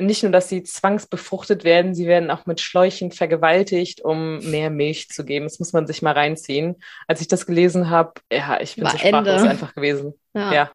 [0.00, 5.08] nicht nur, dass sie zwangsbefruchtet werden, sie werden auch mit Schläuchen vergewaltigt, um mehr Milch
[5.10, 5.44] zu geben.
[5.46, 6.76] Das muss man sich mal reinziehen.
[7.06, 9.50] Als ich das gelesen habe, ja, ich bin War so sprachlos Ende.
[9.50, 10.14] einfach gewesen.
[10.34, 10.52] ja.
[10.52, 10.70] ja.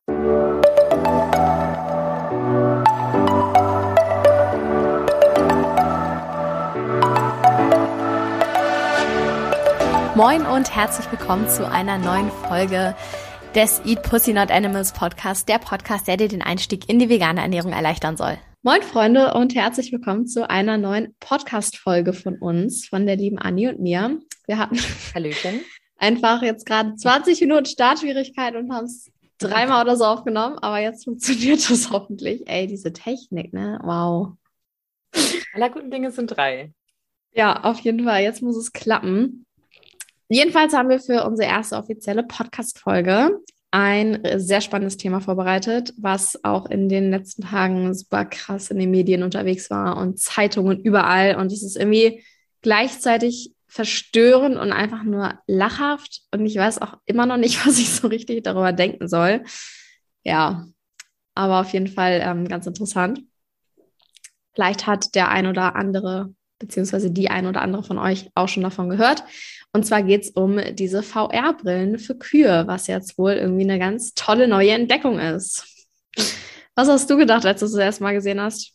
[10.16, 12.96] Moin und herzlich willkommen zu einer neuen Folge
[13.54, 17.42] des Eat Pussy Not Animals Podcast, der Podcast, der dir den Einstieg in die vegane
[17.42, 18.40] Ernährung erleichtern soll.
[18.64, 23.68] Moin Freunde und herzlich willkommen zu einer neuen Podcast-Folge von uns, von der lieben Anni
[23.68, 24.20] und mir.
[24.48, 24.80] Wir hatten
[25.14, 25.62] Hallöchen.
[25.98, 31.04] einfach jetzt gerade 20 Minuten Startschwierigkeit und haben es dreimal oder so aufgenommen, aber jetzt
[31.04, 32.48] funktioniert das hoffentlich.
[32.48, 33.80] Ey, diese Technik, ne?
[33.84, 34.34] Wow.
[35.54, 36.74] Aller guten Dinge sind drei.
[37.34, 38.24] Ja, auf jeden Fall.
[38.24, 39.46] Jetzt muss es klappen.
[40.30, 43.40] Jedenfalls haben wir für unsere erste offizielle Podcast-Folge
[43.72, 48.92] ein sehr spannendes Thema vorbereitet, was auch in den letzten Tagen super krass in den
[48.92, 51.36] Medien unterwegs war und Zeitungen überall.
[51.36, 52.24] Und es ist irgendwie
[52.62, 56.22] gleichzeitig verstörend und einfach nur lachhaft.
[56.32, 59.44] Und ich weiß auch immer noch nicht, was ich so richtig darüber denken soll.
[60.24, 60.66] Ja,
[61.36, 63.22] aber auf jeden Fall ähm, ganz interessant.
[64.54, 68.64] Vielleicht hat der ein oder andere, beziehungsweise die ein oder andere von euch auch schon
[68.64, 69.24] davon gehört.
[69.74, 74.14] Und zwar geht es um diese VR-Brillen für Kühe, was jetzt wohl irgendwie eine ganz
[74.14, 75.88] tolle neue Entdeckung ist.
[76.76, 78.74] Was hast du gedacht, als du es das erste Mal gesehen hast?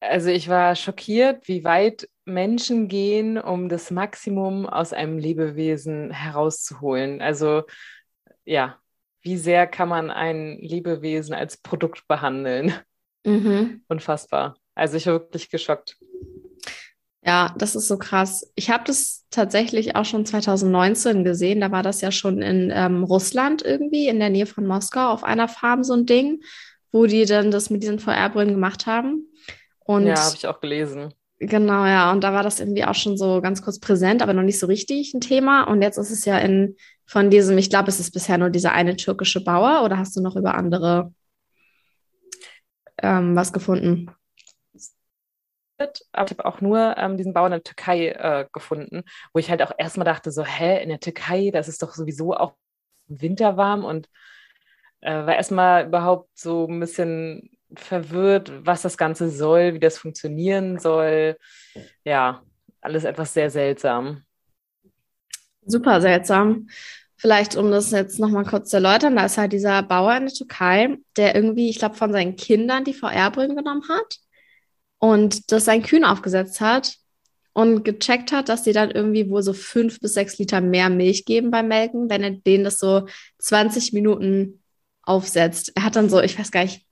[0.00, 7.22] Also ich war schockiert, wie weit Menschen gehen, um das Maximum aus einem Lebewesen herauszuholen.
[7.22, 7.62] Also
[8.44, 8.78] ja,
[9.20, 12.74] wie sehr kann man ein Lebewesen als Produkt behandeln?
[13.24, 13.84] Mhm.
[13.86, 14.56] Unfassbar.
[14.74, 15.96] Also ich war wirklich geschockt.
[17.24, 18.50] Ja, das ist so krass.
[18.56, 21.60] Ich habe das tatsächlich auch schon 2019 gesehen.
[21.60, 25.22] Da war das ja schon in ähm, Russland irgendwie, in der Nähe von Moskau, auf
[25.22, 26.40] einer Farm so ein Ding,
[26.90, 29.28] wo die dann das mit diesen VR-Brillen gemacht haben.
[29.78, 31.14] Und ja, habe ich auch gelesen.
[31.38, 32.10] Genau, ja.
[32.12, 34.66] Und da war das irgendwie auch schon so ganz kurz präsent, aber noch nicht so
[34.66, 35.62] richtig ein Thema.
[35.64, 38.72] Und jetzt ist es ja in von diesem, ich glaube, es ist bisher nur dieser
[38.72, 41.12] eine türkische Bauer oder hast du noch über andere
[43.02, 44.10] ähm, was gefunden?
[46.12, 49.50] Aber ich habe auch nur ähm, diesen Bau in der Türkei äh, gefunden, wo ich
[49.50, 52.54] halt auch erstmal dachte, so, hä, in der Türkei, das ist doch sowieso auch
[53.08, 54.08] winterwarm und
[55.00, 60.78] äh, war erstmal überhaupt so ein bisschen verwirrt, was das Ganze soll, wie das funktionieren
[60.78, 61.36] soll.
[62.04, 62.42] Ja,
[62.80, 64.24] alles etwas sehr seltsam.
[65.64, 66.68] Super seltsam.
[67.16, 70.34] Vielleicht, um das jetzt nochmal kurz zu erläutern, da ist halt dieser Bauer in der
[70.34, 74.18] Türkei, der irgendwie, ich glaube, von seinen Kindern die VR-Brillen genommen hat
[75.02, 76.94] und das sein Kühn aufgesetzt hat
[77.54, 81.24] und gecheckt hat, dass die dann irgendwie wohl so fünf bis sechs Liter mehr Milch
[81.24, 83.08] geben beim Melken, wenn er denen das so
[83.38, 84.62] 20 Minuten
[85.02, 85.72] aufsetzt.
[85.74, 86.86] Er hat dann so, ich weiß gar nicht,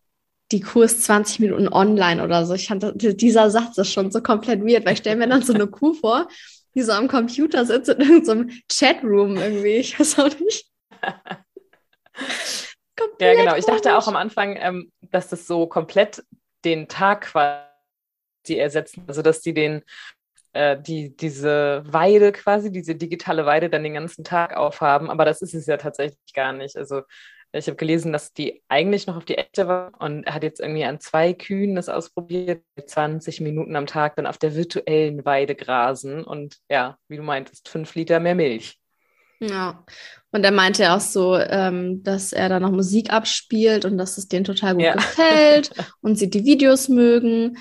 [0.50, 2.54] die Kurs 20 Minuten online oder so.
[2.54, 5.54] Ich fand, dieser Satz ist schon so komplett weird, weil ich stelle mir dann so
[5.54, 6.26] eine Kuh vor,
[6.74, 9.76] die so am Computer sitzt in irgendeinem Chatroom irgendwie.
[9.76, 10.66] Ich weiß auch nicht.
[13.20, 13.54] ja, genau.
[13.54, 16.24] Ich dachte auch am Anfang, ähm, dass das so komplett
[16.64, 17.69] den Tag quasi
[18.46, 19.04] die ersetzen.
[19.06, 19.82] Also dass die den,
[20.52, 25.42] äh, die, diese Weide quasi, diese digitale Weide dann den ganzen Tag aufhaben, aber das
[25.42, 26.76] ist es ja tatsächlich gar nicht.
[26.76, 27.02] Also
[27.52, 30.60] ich habe gelesen, dass die eigentlich noch auf die echte war und er hat jetzt
[30.60, 35.56] irgendwie an zwei Kühen das ausprobiert, 20 Minuten am Tag dann auf der virtuellen Weide
[35.56, 38.78] grasen und ja, wie du meintest, fünf Liter mehr Milch.
[39.40, 39.84] Ja,
[40.32, 44.28] und er meinte auch so, ähm, dass er da noch Musik abspielt und dass es
[44.28, 44.94] denen total gut ja.
[44.94, 45.70] gefällt
[46.02, 47.56] und sie die Videos mögen.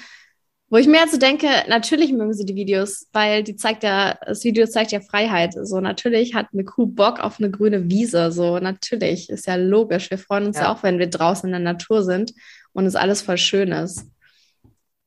[0.72, 4.44] Wo ich mir also denke, natürlich mögen sie die Videos, weil die zeigt ja, das
[4.44, 5.53] Video zeigt ja Freiheit.
[5.53, 8.31] So, natürlich hat eine Kuh Bock auf eine grüne Wiese.
[8.31, 10.12] So, natürlich, ist ja logisch.
[10.12, 12.34] Wir freuen uns ja, ja auch, wenn wir draußen in der Natur sind
[12.74, 14.06] und es alles voll schön ist.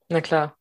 [0.08, 0.56] Na klar.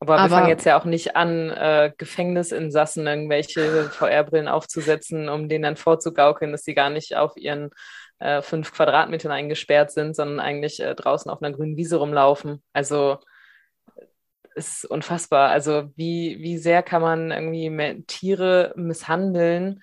[0.00, 5.48] Aber, Aber wir fangen jetzt ja auch nicht an, äh, Gefängnisinsassen irgendwelche VR-Brillen aufzusetzen, um
[5.48, 7.70] denen dann vorzugaukeln, dass sie gar nicht auf ihren
[8.18, 12.62] äh, fünf Quadratmetern eingesperrt sind, sondern eigentlich äh, draußen auf einer grünen Wiese rumlaufen.
[12.72, 13.18] Also
[14.54, 15.50] ist unfassbar.
[15.50, 19.82] Also wie, wie sehr kann man irgendwie Tiere misshandeln,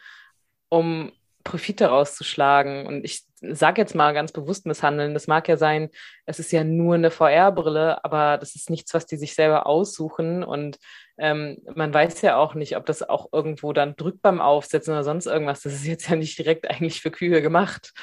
[0.70, 1.12] um
[1.44, 2.86] Profite rauszuschlagen?
[2.86, 5.14] Und ich sage jetzt mal ganz bewusst misshandeln.
[5.14, 5.90] Das mag ja sein,
[6.26, 10.44] es ist ja nur eine VR-Brille, aber das ist nichts, was die sich selber aussuchen.
[10.44, 10.78] Und
[11.18, 15.04] ähm, man weiß ja auch nicht, ob das auch irgendwo dann drückt beim Aufsetzen oder
[15.04, 15.62] sonst irgendwas.
[15.62, 17.94] Das ist jetzt ja nicht direkt eigentlich für Kühe gemacht.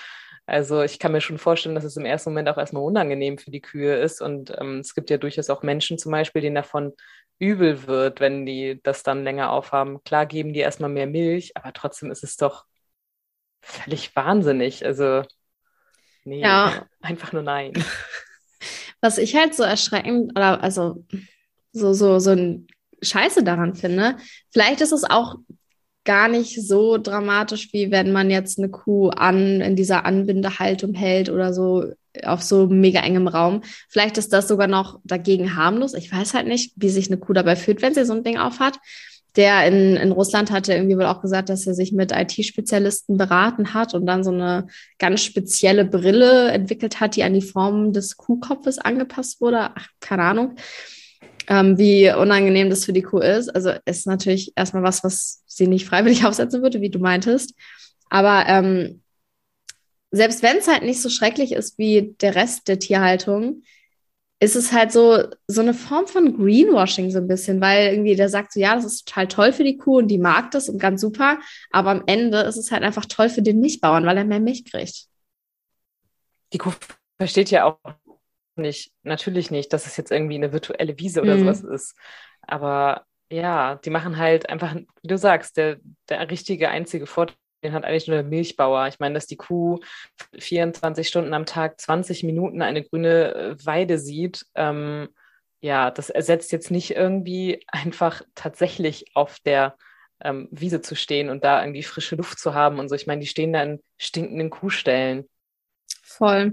[0.49, 3.51] Also ich kann mir schon vorstellen, dass es im ersten Moment auch erstmal unangenehm für
[3.51, 4.21] die Kühe ist.
[4.21, 6.95] Und ähm, es gibt ja durchaus auch Menschen zum Beispiel, denen davon
[7.39, 10.03] übel wird, wenn die das dann länger aufhaben.
[10.05, 12.65] Klar geben die erstmal mehr Milch, aber trotzdem ist es doch
[13.61, 14.85] völlig wahnsinnig.
[14.85, 15.23] Also
[16.25, 16.87] nee, ja.
[17.03, 17.73] einfach nur nein.
[19.01, 21.05] was ich halt so erschreckend oder also
[21.73, 22.67] so, so, so ein
[23.03, 24.17] Scheiße daran finde,
[24.51, 25.37] vielleicht ist es auch
[26.09, 31.29] gar nicht so dramatisch, wie wenn man jetzt eine Kuh an in dieser Anbindehaltung hält
[31.29, 31.93] oder so
[32.25, 33.61] auf so mega engem Raum.
[33.91, 35.93] Vielleicht ist das sogar noch dagegen harmlos.
[35.93, 38.39] Ich weiß halt nicht, wie sich eine Kuh dabei fühlt, wenn sie so ein Ding
[38.39, 38.79] aufhat.
[39.37, 43.75] Der in, in Russland hatte irgendwie wohl auch gesagt, dass er sich mit IT-Spezialisten beraten
[43.75, 44.67] hat und dann so eine
[44.99, 49.73] ganz spezielle Brille entwickelt hat, die an die Form des Kuhkopfes angepasst wurde.
[49.75, 50.57] Ach, keine Ahnung
[51.49, 53.49] ähm, wie unangenehm das für die Kuh ist.
[53.49, 57.55] Also ist natürlich erstmal was, was sie nicht freiwillig aufsetzen würde, wie du meintest.
[58.11, 59.03] Aber ähm,
[60.11, 63.63] selbst wenn es halt nicht so schrecklich ist wie der Rest der Tierhaltung,
[64.41, 68.29] ist es halt so, so eine Form von Greenwashing so ein bisschen, weil irgendwie der
[68.29, 70.79] sagt so, ja, das ist total toll für die Kuh und die mag das und
[70.79, 71.41] ganz super,
[71.71, 74.65] aber am Ende ist es halt einfach toll für den Milchbauern, weil er mehr Milch
[74.65, 75.07] kriegt.
[76.53, 76.73] Die Kuh
[77.19, 77.79] versteht ja auch
[78.59, 81.41] nicht, natürlich nicht, dass es jetzt irgendwie eine virtuelle Wiese oder mhm.
[81.41, 81.97] sowas ist.
[82.43, 85.79] Aber ja, die machen halt einfach, wie du sagst, der,
[86.09, 88.87] der richtige, einzige Vorteil, den hat eigentlich nur der Milchbauer.
[88.87, 89.81] Ich meine, dass die Kuh
[90.39, 95.09] 24 Stunden am Tag 20 Minuten eine grüne äh, Weide sieht, ähm,
[95.61, 99.77] ja, das ersetzt jetzt nicht irgendwie einfach tatsächlich auf der
[100.21, 102.95] ähm, Wiese zu stehen und da irgendwie frische Luft zu haben und so.
[102.95, 105.29] Ich meine, die stehen da in stinkenden Kuhställen.
[106.03, 106.53] Voll.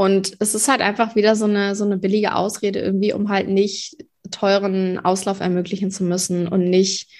[0.00, 3.48] Und es ist halt einfach wieder so eine, so eine billige Ausrede irgendwie, um halt
[3.50, 3.98] nicht
[4.30, 7.10] teuren Auslauf ermöglichen zu müssen und nicht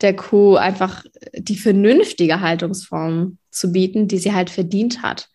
[0.00, 1.04] der Kuh einfach
[1.34, 5.28] die vernünftige Haltungsform zu bieten, die sie halt verdient hat.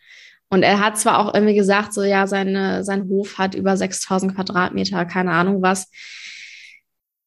[0.50, 4.34] Und er hat zwar auch irgendwie gesagt, so ja, seine, sein Hof hat über 6000
[4.34, 5.92] Quadratmeter, keine Ahnung was.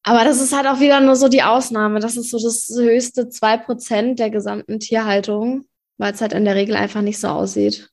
[0.03, 2.01] Aber das ist halt auch wieder nur so die Ausnahme.
[2.01, 5.67] Das ist so das höchste 2% der gesamten Tierhaltung,
[5.99, 7.93] weil es halt in der Regel einfach nicht so aussieht.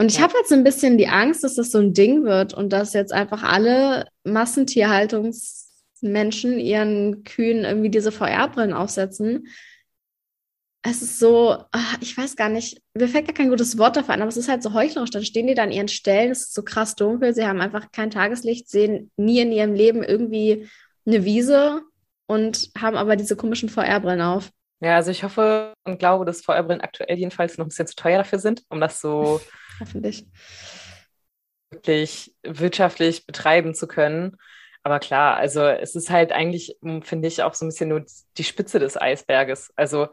[0.00, 0.22] Und ich ja.
[0.22, 3.12] habe jetzt ein bisschen die Angst, dass das so ein Ding wird und dass jetzt
[3.12, 9.48] einfach alle Massentierhaltungsmenschen ihren Kühen irgendwie diese VR-Brillen aufsetzen.
[10.80, 14.14] Es ist so, ach, ich weiß gar nicht, mir fällt gar kein gutes Wort dafür
[14.14, 15.10] ein, aber es ist halt so heuchlerisch.
[15.10, 17.92] Dann stehen die da an ihren Stellen, es ist so krass dunkel, sie haben einfach
[17.92, 20.66] kein Tageslicht, sehen nie in ihrem Leben irgendwie
[21.04, 21.82] eine Wiese
[22.26, 24.48] und haben aber diese komischen VR-Brillen auf.
[24.82, 28.16] Ja, also ich hoffe und glaube, dass VR-Brillen aktuell jedenfalls noch ein bisschen zu teuer
[28.16, 29.42] dafür sind, um das so
[29.80, 30.26] hoffentlich
[31.70, 34.36] wirklich wirtschaftlich betreiben zu können.
[34.82, 38.04] Aber klar, also es ist halt eigentlich, hm, finde ich, auch so ein bisschen nur
[38.36, 39.72] die Spitze des Eisberges.
[39.76, 40.08] Also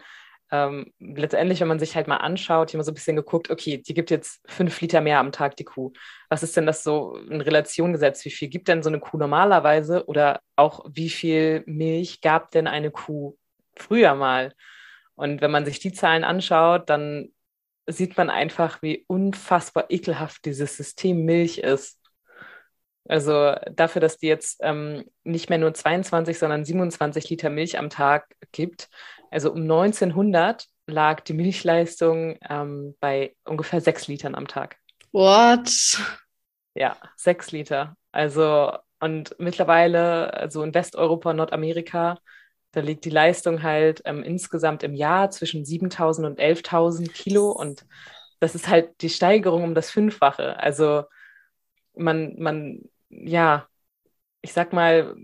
[0.52, 3.78] ähm, letztendlich, wenn man sich halt mal anschaut, hier mal so ein bisschen geguckt, okay,
[3.78, 5.92] die gibt jetzt fünf Liter mehr am Tag, die Kuh.
[6.30, 8.24] Was ist denn das so in Relation gesetzt?
[8.26, 10.06] Wie viel gibt denn so eine Kuh normalerweise?
[10.06, 13.38] Oder auch wie viel Milch gab denn eine Kuh
[13.76, 14.54] früher mal?
[15.16, 17.30] Und wenn man sich die Zahlen anschaut, dann
[17.88, 22.00] sieht man einfach, wie unfassbar ekelhaft dieses System Milch ist.
[23.08, 27.90] Also dafür, dass die jetzt ähm, nicht mehr nur 22, sondern 27 Liter Milch am
[27.90, 28.90] Tag gibt.
[29.32, 34.78] Also um 1900 lag die Milchleistung ähm, bei ungefähr 6 Litern am Tag.
[35.12, 35.70] What?
[36.76, 37.96] Ja, 6 Liter.
[38.12, 42.20] Also und mittlerweile, also in Westeuropa, Nordamerika,
[42.78, 47.88] da liegt die Leistung halt ähm, insgesamt im Jahr zwischen 7000 und 11.000 Kilo und
[48.40, 50.60] das ist halt die Steigerung um das Fünffache.
[50.60, 51.06] Also
[51.96, 53.68] man, man, ja,
[54.42, 55.16] ich sag mal,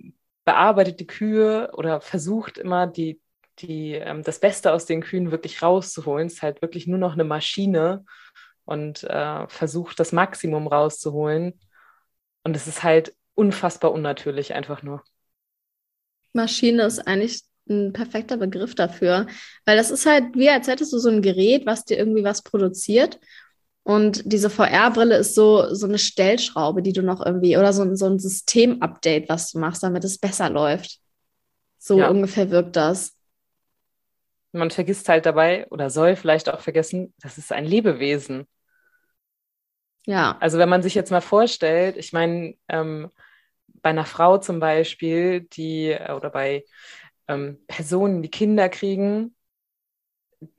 [0.46, 3.22] bearbeitet die Kühe oder versucht immer die,
[3.60, 6.28] die, ähm, das Beste aus den Kühen wirklich rauszuholen.
[6.28, 8.04] Es ist halt wirklich nur noch eine Maschine
[8.66, 11.60] und äh, versucht das Maximum rauszuholen.
[12.44, 15.04] Und es ist halt unfassbar unnatürlich einfach nur.
[16.34, 19.28] Maschine ist eigentlich ein perfekter Begriff dafür,
[19.66, 22.42] weil das ist halt wie, als hättest du so ein Gerät, was dir irgendwie was
[22.42, 23.20] produziert.
[23.84, 28.06] Und diese VR-Brille ist so, so eine Stellschraube, die du noch irgendwie, oder so, so
[28.06, 31.00] ein System-Update, was du machst, damit es besser läuft.
[31.78, 32.10] So ja.
[32.10, 33.14] ungefähr wirkt das.
[34.54, 38.48] Man vergisst halt dabei oder soll vielleicht auch vergessen, das ist ein Lebewesen.
[40.06, 40.38] Ja.
[40.40, 43.10] Also wenn man sich jetzt mal vorstellt, ich meine, ähm,
[43.84, 46.66] bei einer Frau zum Beispiel, die äh, oder bei
[47.28, 49.36] ähm, Personen, die Kinder kriegen,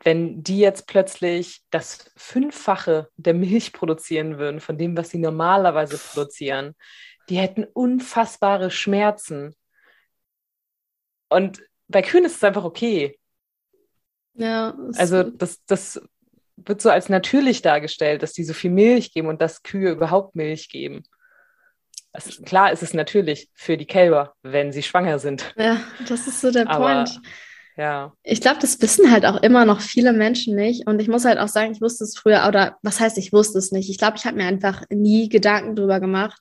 [0.02, 5.98] wenn die jetzt plötzlich das Fünffache der Milch produzieren würden von dem, was sie normalerweise
[5.98, 6.74] produzieren,
[7.28, 9.54] die hätten unfassbare Schmerzen.
[11.28, 13.18] Und bei Kühen ist es einfach okay.
[14.34, 14.76] Ja.
[14.96, 16.00] Also das, das
[16.56, 20.34] wird so als natürlich dargestellt, dass die so viel Milch geben und dass Kühe überhaupt
[20.34, 21.04] Milch geben.
[22.14, 25.52] Also klar ist es natürlich für die Kälber, wenn sie schwanger sind.
[25.56, 27.20] Ja, das ist so der Aber, Point.
[27.76, 28.12] Ja.
[28.22, 30.86] Ich glaube, das wissen halt auch immer noch viele Menschen nicht.
[30.86, 33.58] Und ich muss halt auch sagen, ich wusste es früher, oder was heißt, ich wusste
[33.58, 33.90] es nicht.
[33.90, 36.40] Ich glaube, ich habe mir einfach nie Gedanken drüber gemacht,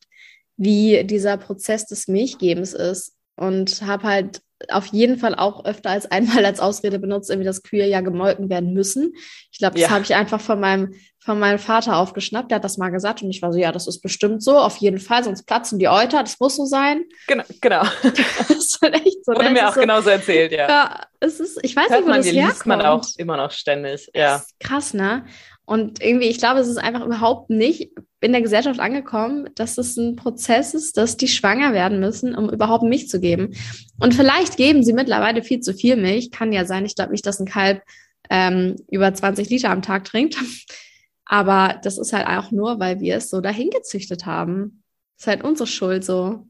[0.57, 6.09] wie dieser Prozess des Milchgebens ist und habe halt auf jeden Fall auch öfter als
[6.09, 9.13] einmal als Ausrede benutzt, irgendwie, dass Kühe ja gemolken werden müssen.
[9.51, 9.89] Ich glaube, das ja.
[9.89, 12.51] habe ich einfach von meinem, von meinem Vater aufgeschnappt.
[12.51, 14.77] Der hat das mal gesagt und ich war so, ja, das ist bestimmt so, auf
[14.77, 17.03] jeden Fall, sonst platzen die Euter, das muss so sein.
[17.27, 17.83] Genau, genau.
[18.03, 19.33] das ist halt echt so.
[19.33, 20.67] Wurde mir auch so, genauso erzählt, ja.
[20.67, 22.53] Ja, es ist, ich weiß Hört nicht, wo man, das herkommt.
[22.53, 24.43] liest man auch immer noch ständig, ja.
[24.59, 25.25] krass, ne?
[25.65, 29.97] Und irgendwie, ich glaube, es ist einfach überhaupt nicht in der Gesellschaft angekommen, dass es
[29.97, 33.53] ein Prozess ist, dass die schwanger werden müssen, um überhaupt Milch zu geben.
[33.99, 36.31] Und vielleicht geben sie mittlerweile viel zu viel Milch.
[36.31, 36.85] Kann ja sein.
[36.85, 37.81] Ich glaube nicht, dass ein Kalb
[38.29, 40.37] ähm, über 20 Liter am Tag trinkt.
[41.25, 44.83] Aber das ist halt auch nur, weil wir es so dahin gezüchtet haben.
[45.15, 46.47] Das ist halt unsere Schuld so.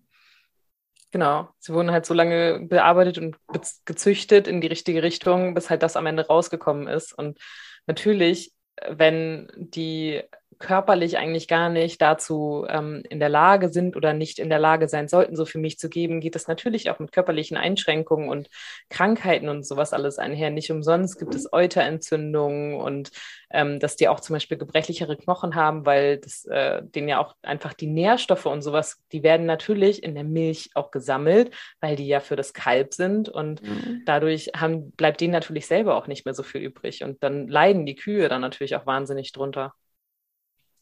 [1.12, 3.38] Genau, sie wurden halt so lange bearbeitet und
[3.86, 7.14] gezüchtet in die richtige Richtung, bis halt das am Ende rausgekommen ist.
[7.14, 7.38] Und
[7.86, 8.52] natürlich
[8.90, 10.24] wenn die
[10.64, 14.88] körperlich eigentlich gar nicht dazu ähm, in der Lage sind oder nicht in der Lage
[14.88, 18.50] sein sollten, so für mich zu geben, geht es natürlich auch mit körperlichen Einschränkungen und
[18.90, 20.52] Krankheiten und sowas alles einher.
[20.52, 23.12] Nicht umsonst gibt es Euterentzündungen und
[23.52, 27.36] ähm, dass die auch zum Beispiel gebrechlichere Knochen haben, weil das äh, denen ja auch
[27.42, 31.52] einfach die Nährstoffe und sowas, die werden natürlich in der Milch auch gesammelt,
[31.82, 34.04] weil die ja für das Kalb sind und mhm.
[34.06, 37.86] dadurch haben, bleibt denen natürlich selber auch nicht mehr so viel übrig und dann leiden
[37.86, 39.74] die Kühe dann natürlich auch wahnsinnig drunter.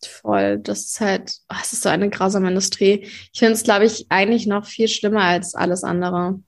[0.06, 3.08] Voll, das ist halt, oh, es ist so eine grausame Industrie.
[3.34, 6.42] Ich finde es, glaube ich, eigentlich noch viel schlimmer als alles andere.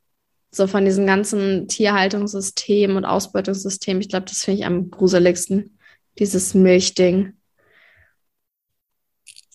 [0.51, 3.99] So von diesem ganzen Tierhaltungssystem und Ausbeutungssystem.
[3.99, 5.77] Ich glaube, das finde ich am gruseligsten,
[6.19, 7.33] dieses Milchding.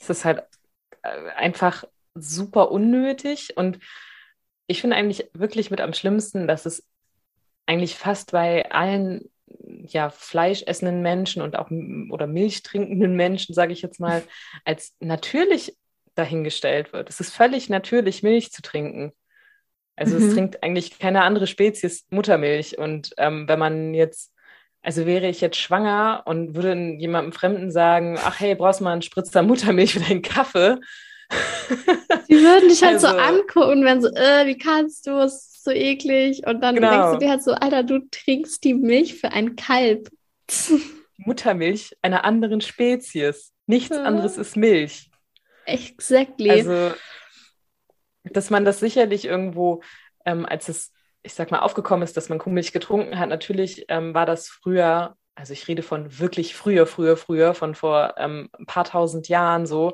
[0.00, 0.42] Es ist halt
[1.02, 3.78] äh, einfach super unnötig und
[4.66, 6.86] ich finde eigentlich wirklich mit am schlimmsten, dass es
[7.66, 9.30] eigentlich fast bei allen
[9.92, 11.70] ja, fleischessenden Menschen und auch
[12.10, 14.22] oder Milch trinkenden Menschen, sage ich jetzt mal,
[14.64, 15.76] als natürlich
[16.14, 17.08] dahingestellt wird.
[17.08, 19.12] Es ist völlig natürlich, Milch zu trinken.
[19.96, 20.28] Also mhm.
[20.28, 22.78] es trinkt eigentlich keine andere Spezies Muttermilch.
[22.78, 24.32] Und ähm, wenn man jetzt,
[24.82, 28.92] also wäre ich jetzt schwanger und würde jemandem Fremden sagen, ach hey, brauchst du mal
[28.92, 30.78] einen Spritzer Muttermilch für deinen Kaffee?
[32.28, 35.57] Die würden dich halt also, so angucken, wenn so, äh, wie kannst du es?
[35.62, 36.46] So eklig.
[36.46, 36.90] Und dann genau.
[36.90, 40.08] denkst du dir halt so, Alter, du trinkst die Milch für ein Kalb.
[41.18, 43.52] Muttermilch einer anderen Spezies.
[43.66, 44.02] Nichts ja.
[44.02, 45.10] anderes ist Milch.
[45.66, 46.50] Exactly.
[46.50, 46.94] Also,
[48.24, 49.82] dass man das sicherlich irgendwo,
[50.24, 54.14] ähm, als es, ich sag mal, aufgekommen ist, dass man Kuhmilch getrunken hat, natürlich ähm,
[54.14, 58.66] war das früher, also ich rede von wirklich früher, früher, früher, von vor ähm, ein
[58.66, 59.92] paar tausend Jahren so,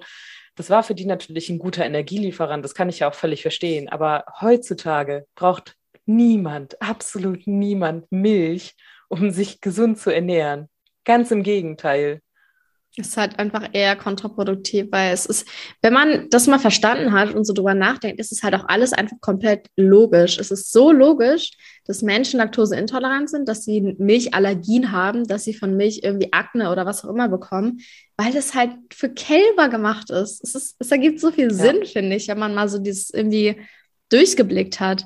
[0.56, 3.88] das war für die natürlich ein guter Energielieferant, das kann ich ja auch völlig verstehen.
[3.88, 8.74] Aber heutzutage braucht niemand, absolut niemand Milch,
[9.08, 10.68] um sich gesund zu ernähren.
[11.04, 12.20] Ganz im Gegenteil.
[12.96, 15.48] Es ist halt einfach eher kontraproduktiv, weil es ist,
[15.82, 18.92] wenn man das mal verstanden hat und so drüber nachdenkt, ist es halt auch alles
[18.92, 20.38] einfach komplett logisch.
[20.38, 21.50] Es ist so logisch,
[21.86, 26.86] dass Menschen laktoseintolerant sind, dass sie Milchallergien haben, dass sie von Milch irgendwie Akne oder
[26.86, 27.80] was auch immer bekommen,
[28.16, 30.42] weil das halt für Kälber gemacht ist.
[30.42, 31.54] Es, ist, es ergibt so viel ja.
[31.54, 33.56] Sinn, finde ich, wenn man mal so dieses irgendwie
[34.08, 35.04] durchgeblickt hat.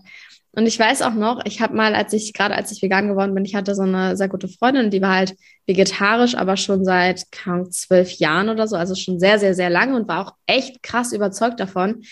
[0.53, 3.35] Und ich weiß auch noch, ich habe mal, als ich, gerade als ich vegan geworden
[3.35, 7.31] bin, ich hatte so eine sehr gute Freundin, die war halt vegetarisch, aber schon seit
[7.31, 10.83] kaum zwölf Jahren oder so, also schon sehr, sehr, sehr lange und war auch echt
[10.83, 12.03] krass überzeugt davon,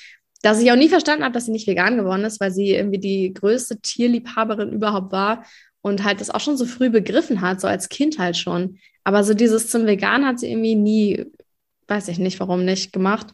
[0.47, 3.01] dass ich auch nie verstanden habe, dass sie nicht vegan geworden ist, weil sie irgendwie
[3.01, 5.45] die größte Tierliebhaberin überhaupt war
[5.81, 8.79] und halt das auch schon so früh begriffen hat, so als Kind halt schon.
[9.03, 11.27] Aber so dieses zum Vegan hat sie irgendwie nie,
[11.89, 13.33] weiß ich nicht, warum nicht gemacht.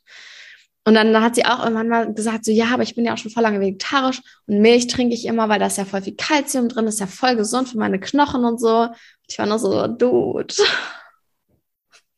[0.85, 3.19] Und dann hat sie auch irgendwann mal gesagt, so ja, aber ich bin ja auch
[3.19, 6.17] schon voll lange vegetarisch und Milch trinke ich immer, weil da ist ja voll viel
[6.17, 8.89] Kalzium drin, ist ja voll gesund für meine Knochen und so.
[9.29, 10.55] Ich war nur so, Dude.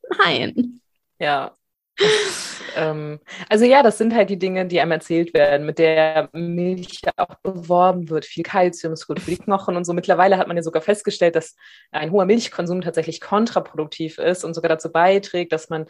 [0.18, 0.80] Nein.
[1.18, 1.52] Ja.
[2.74, 6.28] Das, ähm, also ja, das sind halt die Dinge, die einem erzählt werden, mit der
[6.32, 8.24] Milch auch beworben wird.
[8.24, 9.92] Viel Kalzium ist gut für die Knochen und so.
[9.92, 11.56] Mittlerweile hat man ja sogar festgestellt, dass
[11.90, 15.86] ein hoher Milchkonsum tatsächlich kontraproduktiv ist und sogar dazu beiträgt, dass man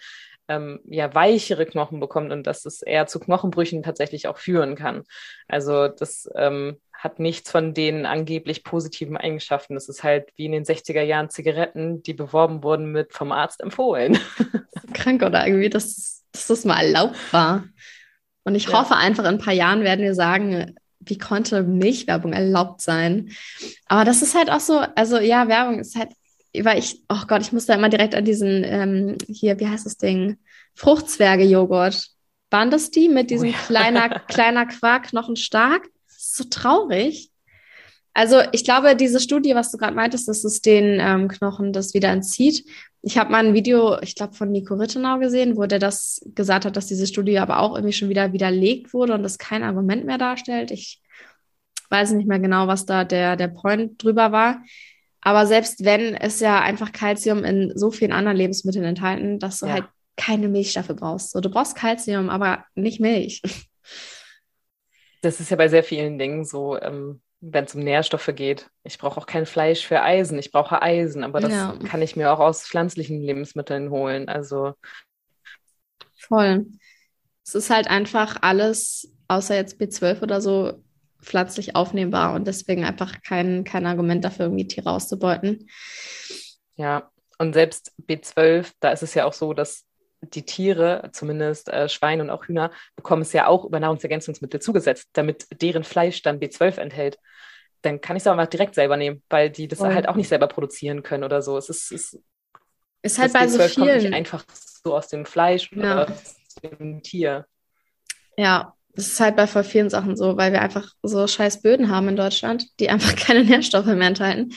[0.49, 5.05] ähm, ja weichere Knochen bekommt und dass es eher zu Knochenbrüchen tatsächlich auch führen kann.
[5.49, 9.75] Also das ähm, hat nichts von den angeblich positiven Eigenschaften.
[9.75, 13.61] Das ist halt wie in den 60er Jahren Zigaretten, die beworben wurden mit vom Arzt
[13.61, 14.19] empfohlen.
[14.95, 17.65] Krank oder irgendwie, dass, dass das mal erlaubt war.
[18.43, 18.79] Und ich ja.
[18.79, 23.31] hoffe einfach, in ein paar Jahren werden wir sagen, wie konnte Milchwerbung erlaubt sein?
[23.87, 26.11] Aber das ist halt auch so, also ja, Werbung ist halt
[26.63, 29.87] weil ich, oh Gott, ich muss da immer direkt an diesen, ähm, hier, wie heißt
[29.87, 30.39] das Ding?
[30.75, 32.11] Fruchtzwerge-Joghurt.
[32.51, 33.59] Waren das die mit diesem oh ja.
[33.67, 35.89] kleiner, kleiner Quark, knochenstark?
[36.07, 37.31] Das ist so traurig.
[38.15, 41.95] Also ich glaube, diese Studie, was du gerade meintest, dass es den ähm, Knochen das
[41.95, 42.65] wieder entzieht.
[43.03, 46.65] Ich habe mal ein Video, ich glaube, von Nico Rittenau gesehen, wo der das gesagt
[46.65, 50.07] hat, dass diese Studie aber auch irgendwie schon wieder widerlegt wurde und das kein Argument
[50.07, 50.71] mehr darstellt.
[50.71, 51.03] Ich
[51.91, 54.63] weiß nicht mehr genau, was da der, der Point drüber war.
[55.21, 59.67] Aber selbst wenn, ist ja einfach Kalzium in so vielen anderen Lebensmitteln enthalten, dass du
[59.67, 59.73] ja.
[59.73, 59.85] halt
[60.17, 61.33] keine Milch dafür brauchst.
[61.33, 63.43] So, du brauchst Kalzium, aber nicht Milch.
[65.23, 68.71] Das ist ja bei sehr vielen Dingen so, ähm, wenn es um Nährstoffe geht.
[68.85, 70.39] Ich brauche auch kein Fleisch für Eisen.
[70.39, 71.79] Ich brauche Eisen, aber das ja.
[71.87, 74.29] kann ich mir auch aus pflanzlichen Lebensmitteln holen.
[74.29, 74.73] Also
[76.17, 76.67] voll.
[77.45, 80.83] Es ist halt einfach alles, außer jetzt B12 oder so,
[81.21, 85.69] pflanzlich aufnehmbar und deswegen einfach kein, kein Argument dafür, irgendwie Tiere auszubeuten.
[86.77, 89.85] Ja, und selbst B12, da ist es ja auch so, dass
[90.27, 95.09] die Tiere, zumindest äh, Schweine und auch Hühner, bekommen es ja auch über Nahrungsergänzungsmittel zugesetzt,
[95.13, 97.19] damit deren Fleisch dann B12 enthält.
[97.83, 99.87] Dann kann ich es auch einfach direkt selber nehmen, weil die das oh.
[99.87, 101.57] halt auch nicht selber produzieren können oder so.
[101.59, 102.19] Es ist, es,
[103.03, 103.89] ist halt bei B12 so vielen.
[103.89, 104.45] kommt nicht einfach
[104.83, 106.03] so aus dem Fleisch ja.
[106.03, 107.47] oder aus dem Tier.
[108.37, 111.91] Ja, das ist halt bei voll vielen Sachen so, weil wir einfach so scheiß Böden
[111.91, 114.55] haben in Deutschland, die einfach keine Nährstoffe mehr enthalten.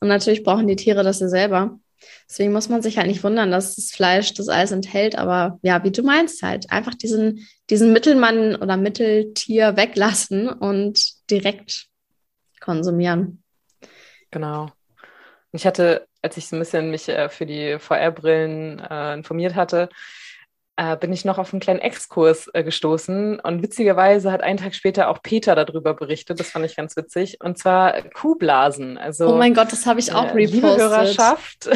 [0.00, 1.78] Und natürlich brauchen die Tiere das ja selber.
[2.28, 5.16] Deswegen muss man sich halt nicht wundern, dass das Fleisch das alles enthält.
[5.16, 11.00] Aber ja, wie du meinst halt, einfach diesen, diesen Mittelmann oder Mitteltier weglassen und
[11.30, 11.86] direkt
[12.60, 13.42] konsumieren.
[14.30, 14.70] Genau.
[15.52, 19.88] Ich hatte, als ich so ein bisschen mich äh, für die VR-Brillen äh, informiert hatte,
[20.78, 23.40] äh, bin ich noch auf einen kleinen Exkurs äh, gestoßen.
[23.40, 26.38] Und witzigerweise hat einen Tag später auch Peter darüber berichtet.
[26.38, 27.38] Das fand ich ganz witzig.
[27.42, 28.96] Und zwar Kuhblasen.
[28.96, 30.52] Also, oh mein Gott, das habe ich auch äh, repostet.
[30.52, 31.68] Liebe Hörerschaft,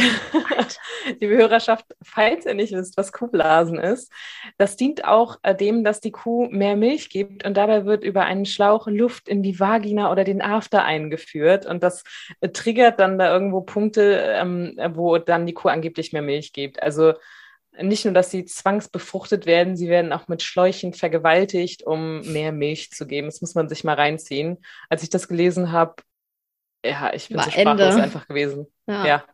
[1.20, 4.12] liebe Hörerschaft, falls ihr nicht wisst, was Kuhblasen ist,
[4.56, 7.44] das dient auch äh, dem, dass die Kuh mehr Milch gibt.
[7.44, 11.66] Und dabei wird über einen Schlauch Luft in die Vagina oder den After eingeführt.
[11.66, 12.04] Und das
[12.40, 16.80] äh, triggert dann da irgendwo Punkte, ähm, wo dann die Kuh angeblich mehr Milch gibt.
[16.80, 17.14] Also
[17.80, 22.90] nicht nur, dass sie zwangsbefruchtet werden, sie werden auch mit Schläuchen vergewaltigt, um mehr Milch
[22.90, 23.28] zu geben.
[23.28, 24.58] Das muss man sich mal reinziehen.
[24.90, 25.94] Als ich das gelesen habe,
[26.84, 28.02] ja, ich bin War so sprachlos Ende.
[28.02, 28.66] einfach gewesen.
[28.86, 29.06] Ja.
[29.06, 29.24] ja.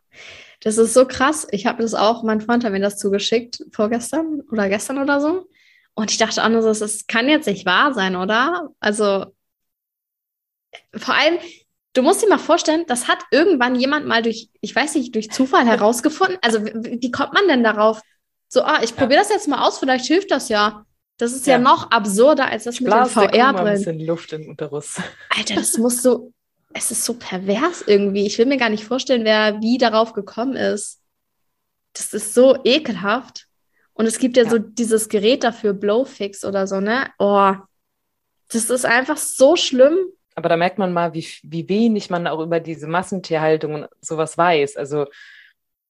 [0.61, 1.47] Das ist so krass.
[1.51, 5.47] Ich habe das auch, mein Freund hat mir das zugeschickt, vorgestern oder gestern oder so.
[5.93, 8.69] Und ich dachte auch nur so, das kann jetzt nicht wahr sein, oder?
[8.79, 9.25] Also,
[10.95, 11.39] vor allem,
[11.93, 15.29] du musst dir mal vorstellen, das hat irgendwann jemand mal durch, ich weiß nicht, durch
[15.31, 16.37] Zufall herausgefunden.
[16.41, 18.01] Also, wie, wie kommt man denn darauf?
[18.49, 18.95] So, ah, ich ja.
[18.97, 20.85] probiere das jetzt mal aus, vielleicht hilft das ja.
[21.17, 23.57] Das ist ja, ja noch absurder als das ich mit den VR-Brillen.
[23.57, 24.99] ein bisschen Luft im Unterriss.
[25.29, 26.33] Alter, das muss so,
[26.73, 28.25] es ist so pervers irgendwie.
[28.25, 31.01] Ich will mir gar nicht vorstellen, wer wie darauf gekommen ist.
[31.93, 33.47] Das ist so ekelhaft.
[33.93, 34.49] Und es gibt ja, ja.
[34.49, 37.11] so dieses Gerät dafür, Blowfix oder so, ne?
[37.19, 37.53] Oh,
[38.47, 39.97] das ist einfach so schlimm.
[40.35, 44.37] Aber da merkt man mal, wie, wie wenig man auch über diese Massentierhaltung und sowas
[44.37, 44.77] weiß.
[44.77, 45.07] Also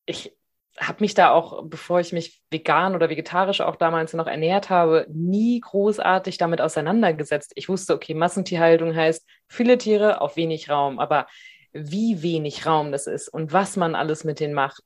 [0.07, 0.35] ich,
[0.79, 5.05] habe mich da auch, bevor ich mich vegan oder vegetarisch auch damals noch ernährt habe,
[5.09, 7.51] nie großartig damit auseinandergesetzt.
[7.55, 11.27] Ich wusste, okay, Massentierhaltung heißt viele Tiere auf wenig Raum, aber
[11.73, 14.83] wie wenig Raum das ist und was man alles mit denen macht,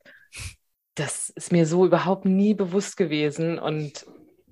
[0.95, 3.59] das ist mir so überhaupt nie bewusst gewesen.
[3.59, 4.05] Und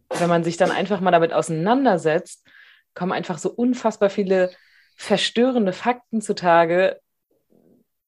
[0.10, 2.48] wenn man sich dann einfach mal damit auseinandersetzt,
[2.94, 4.52] kommen einfach so unfassbar viele
[4.96, 7.00] verstörende Fakten zutage.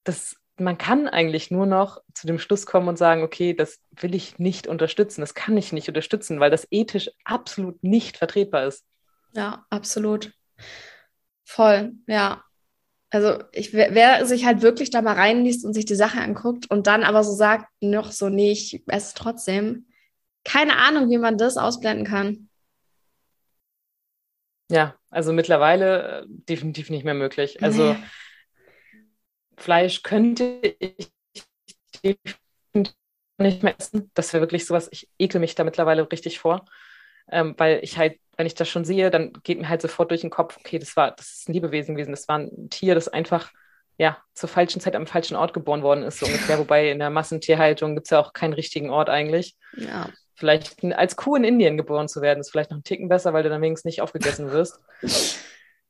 [0.04, 4.14] Das man kann eigentlich nur noch zu dem Schluss kommen und sagen, okay, das will
[4.14, 8.84] ich nicht unterstützen, das kann ich nicht unterstützen, weil das ethisch absolut nicht vertretbar ist.
[9.32, 10.32] Ja, absolut.
[11.44, 12.44] Voll, ja.
[13.10, 16.86] Also ich, wer sich halt wirklich da mal reinliest und sich die Sache anguckt und
[16.88, 19.86] dann aber so sagt, noch so, nee, ich esse trotzdem,
[20.44, 22.48] keine Ahnung, wie man das ausblenden kann.
[24.70, 27.62] Ja, also mittlerweile äh, definitiv nicht mehr möglich.
[27.62, 27.98] Also nee.
[29.56, 31.10] Fleisch könnte ich
[33.38, 34.10] nicht mehr essen.
[34.14, 36.64] Das wäre wirklich sowas, ich ekel mich da mittlerweile richtig vor.
[37.30, 40.20] Ähm, weil ich halt, wenn ich das schon sehe, dann geht mir halt sofort durch
[40.20, 43.08] den Kopf, okay, das war, das ist ein Lebewesen gewesen, das war ein Tier, das
[43.08, 43.50] einfach
[43.96, 46.58] ja, zur falschen Zeit am falschen Ort geboren worden ist, so ungefähr.
[46.58, 49.56] Wobei in der Massentierhaltung gibt es ja auch keinen richtigen Ort eigentlich.
[49.76, 50.10] Ja.
[50.34, 53.44] Vielleicht als Kuh in Indien geboren zu werden, ist vielleicht noch ein Ticken besser, weil
[53.44, 54.80] du dann wenigstens nicht aufgegessen wirst.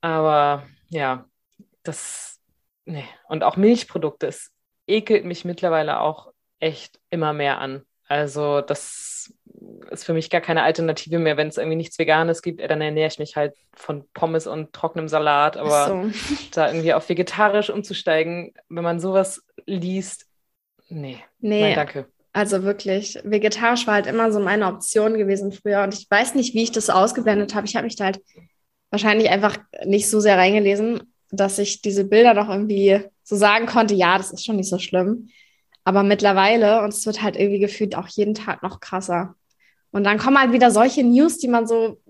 [0.03, 1.25] Aber ja,
[1.83, 2.41] das
[2.85, 3.05] nee.
[3.29, 4.51] Und auch Milchprodukte, es
[4.87, 7.83] ekelt mich mittlerweile auch echt immer mehr an.
[8.07, 9.33] Also das
[9.91, 11.37] ist für mich gar keine Alternative mehr.
[11.37, 15.09] Wenn es irgendwie nichts Veganes gibt, dann ernähre ich mich halt von Pommes und trockenem
[15.09, 15.57] Salat.
[15.57, 16.11] Aber so.
[16.53, 20.27] da irgendwie auf vegetarisch umzusteigen, wenn man sowas liest,
[20.89, 21.19] nee.
[21.39, 21.61] Nee.
[21.61, 22.07] Nein, danke.
[22.33, 25.85] Also wirklich, vegetarisch war halt immer so meine Option gewesen früher.
[25.85, 27.67] Und ich weiß nicht, wie ich das ausgeblendet habe.
[27.67, 28.21] Ich habe mich da halt
[28.91, 33.95] wahrscheinlich einfach nicht so sehr reingelesen dass ich diese Bilder doch irgendwie so sagen konnte,
[33.95, 35.29] ja, das ist schon nicht so schlimm.
[35.85, 39.35] Aber mittlerweile, und es wird halt irgendwie gefühlt auch jeden Tag noch krasser.
[39.91, 42.01] Und dann kommen halt wieder solche News, die man so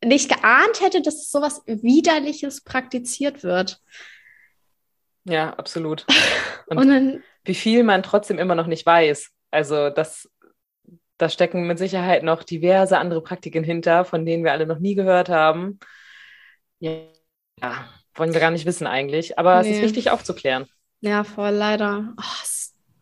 [0.00, 3.80] äh, nicht geahnt hätte, dass sowas Widerliches praktiziert wird.
[5.24, 6.06] Ja, absolut.
[6.70, 9.30] Und, und dann, wie viel man trotzdem immer noch nicht weiß.
[9.50, 10.28] Also das,
[11.16, 14.94] da stecken mit Sicherheit noch diverse andere Praktiken hinter, von denen wir alle noch nie
[14.94, 15.78] gehört haben.
[16.78, 19.38] Ja, wollen wir gar nicht wissen eigentlich.
[19.38, 19.70] Aber nee.
[19.70, 20.66] es ist wichtig aufzuklären.
[21.00, 22.14] Ja, voll leider.
[22.16, 22.22] Oh,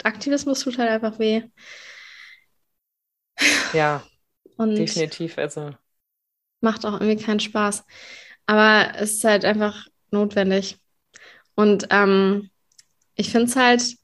[0.04, 1.42] Aktivismus tut halt einfach weh.
[3.72, 4.02] Ja,
[4.56, 5.38] Und definitiv.
[5.38, 5.72] Also.
[6.60, 7.84] Macht auch irgendwie keinen Spaß.
[8.46, 10.78] Aber es ist halt einfach notwendig.
[11.54, 12.50] Und ähm,
[13.14, 13.96] ich finde es halt,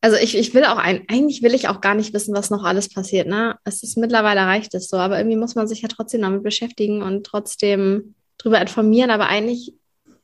[0.00, 2.64] also ich, ich will auch ein, eigentlich will ich auch gar nicht wissen, was noch
[2.64, 3.58] alles passiert, ne?
[3.64, 7.02] Es ist mittlerweile reicht es so, aber irgendwie muss man sich ja trotzdem damit beschäftigen
[7.02, 8.14] und trotzdem
[8.46, 9.74] drüber informieren, aber eigentlich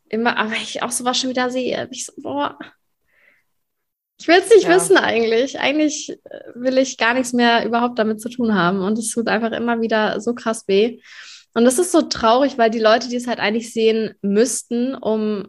[0.09, 2.57] immer, aber ich auch sowas schon wieder sehe, ich so, boah,
[4.21, 4.77] ich will es nicht ja.
[4.77, 5.59] wissen eigentlich.
[5.59, 8.81] Eigentlich äh, will ich gar nichts mehr überhaupt damit zu tun haben.
[8.81, 11.01] Und es tut einfach immer wieder so krass weh.
[11.55, 15.49] Und das ist so traurig, weil die Leute, die es halt eigentlich sehen müssten, um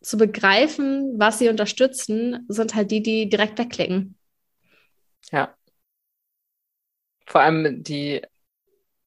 [0.00, 4.16] zu begreifen, was sie unterstützen, sind halt die, die direkt wegklicken.
[5.30, 5.54] Ja.
[7.26, 8.22] Vor allem die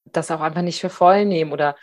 [0.05, 1.75] das auch einfach nicht für voll nehmen oder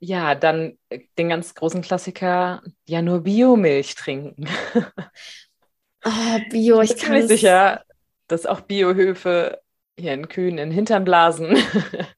[0.00, 0.78] ja, dann
[1.18, 4.48] den ganz großen Klassiker, ja, nur Biomilch trinken.
[6.04, 7.84] Oh, Bio, ich, ich bin mir sicher,
[8.26, 9.60] dass auch Biohöfe
[9.98, 11.56] hier in Kühen in Hintern blasen,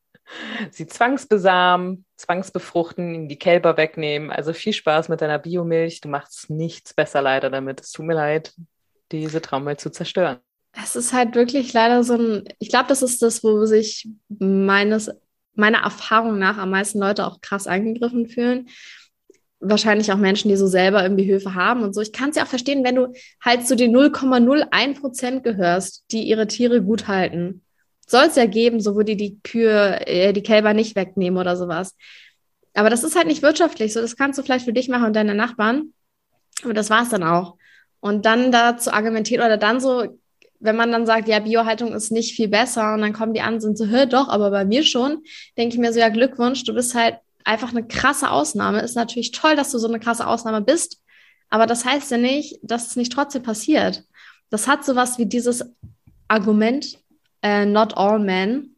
[0.71, 4.31] sie zwangsbesamen, zwangsbefruchten, die Kälber wegnehmen.
[4.31, 6.01] Also viel Spaß mit deiner Biomilch.
[6.01, 7.81] Du machst nichts besser leider damit.
[7.81, 8.55] Es tut mir leid,
[9.11, 10.39] diese Traumwelt zu zerstören.
[10.73, 15.11] Es ist halt wirklich leider so ein, ich glaube, das ist das, wo sich meines,
[15.55, 18.69] meiner Erfahrung nach am meisten Leute auch krass angegriffen fühlen
[19.63, 22.01] wahrscheinlich auch Menschen, die so selber irgendwie Höfe haben und so.
[22.01, 26.25] Ich kann es ja auch verstehen, wenn du halt zu den 0,01 Prozent gehörst, die
[26.25, 27.63] ihre Tiere gut halten.
[28.07, 31.57] Soll es ja geben, so wo die die Kühe, äh, die Kälber nicht wegnehmen oder
[31.57, 31.97] sowas.
[32.75, 33.93] Aber das ist halt nicht wirtschaftlich.
[33.93, 35.93] So, das kannst du vielleicht für dich machen und deine Nachbarn.
[36.65, 37.57] Aber das war es dann auch.
[38.01, 40.19] Und dann da zu argumentieren oder dann so,
[40.63, 43.55] wenn man dann sagt, ja, Biohaltung ist nicht viel besser und dann kommen die an
[43.55, 45.23] und sind so, hör doch, aber bei mir schon,
[45.59, 48.81] denke ich mir so, ja, Glückwunsch, du bist halt einfach eine krasse Ausnahme.
[48.81, 51.03] Ist natürlich toll, dass du so eine krasse Ausnahme bist,
[51.51, 54.05] aber das heißt ja nicht, dass es nicht trotzdem passiert.
[54.51, 55.65] Das hat sowas wie dieses
[56.29, 56.99] Argument,
[57.43, 58.77] äh, not all men,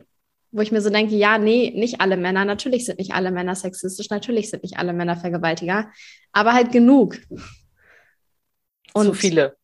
[0.53, 3.57] wo ich mir so denke, ja, nee, nicht alle Männer, natürlich sind nicht alle Männer
[3.57, 5.91] sexistisch, natürlich sind nicht alle Männer Vergewaltiger,
[6.33, 7.19] aber halt genug.
[8.95, 9.57] Und zu viele.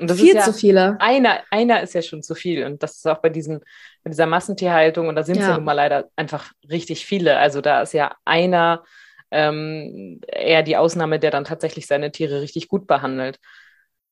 [0.00, 0.96] Und viel ja, zu viele.
[1.00, 2.64] Einer, einer ist ja schon zu viel.
[2.64, 3.60] Und das ist auch bei diesen,
[4.02, 5.50] bei dieser Massentierhaltung, und da sind es ja.
[5.50, 7.38] ja nun mal leider einfach richtig viele.
[7.38, 8.84] Also da ist ja einer
[9.30, 13.38] ähm, eher die Ausnahme, der dann tatsächlich seine Tiere richtig gut behandelt.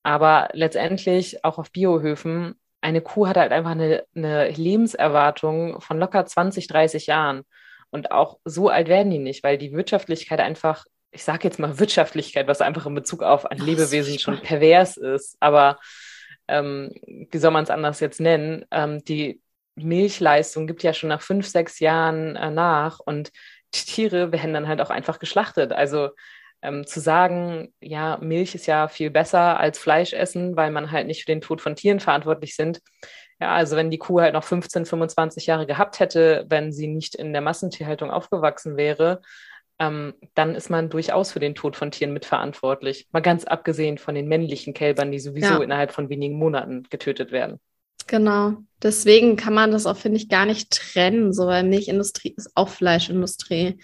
[0.02, 6.24] Aber letztendlich auch auf Biohöfen, eine Kuh hat halt einfach eine, eine Lebenserwartung von locker
[6.24, 7.42] 20, 30 Jahren.
[7.90, 11.78] Und auch so alt werden die nicht, weil die Wirtschaftlichkeit einfach ich sage jetzt mal
[11.78, 15.78] Wirtschaftlichkeit, was einfach in Bezug auf ein Lebewesen schon pervers ist, aber
[16.48, 16.92] ähm,
[17.30, 18.64] wie soll man es anders jetzt nennen?
[18.70, 19.40] Ähm, die
[19.76, 23.30] Milchleistung gibt ja schon nach fünf, sechs Jahren äh, nach und
[23.74, 25.72] die Tiere werden dann halt auch einfach geschlachtet.
[25.72, 26.10] Also
[26.62, 31.06] ähm, zu sagen, ja, Milch ist ja viel besser als Fleisch essen, weil man halt
[31.06, 32.80] nicht für den Tod von Tieren verantwortlich sind.
[33.40, 37.14] Ja, also wenn die Kuh halt noch 15, 25 Jahre gehabt hätte, wenn sie nicht
[37.14, 39.20] in der Massentierhaltung aufgewachsen wäre,
[39.78, 43.08] ähm, dann ist man durchaus für den Tod von Tieren mitverantwortlich.
[43.12, 45.62] Mal ganz abgesehen von den männlichen Kälbern, die sowieso ja.
[45.62, 47.60] innerhalb von wenigen Monaten getötet werden.
[48.06, 48.54] Genau.
[48.82, 51.32] Deswegen kann man das auch, finde ich, gar nicht trennen.
[51.32, 53.78] So, weil Milchindustrie ist auch Fleischindustrie.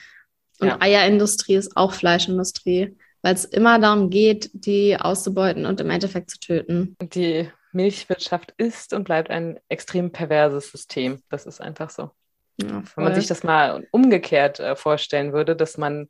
[0.61, 0.81] Und ja.
[0.81, 2.97] Eierindustrie ist auch Fleischindustrie.
[3.23, 6.97] Weil es immer darum geht, die auszubeuten und im Endeffekt zu töten.
[7.01, 11.21] Die Milchwirtschaft ist und bleibt ein extrem perverses System.
[11.29, 12.11] Das ist einfach so.
[12.61, 16.09] Ja, Wenn man sich das mal umgekehrt äh, vorstellen würde, dass man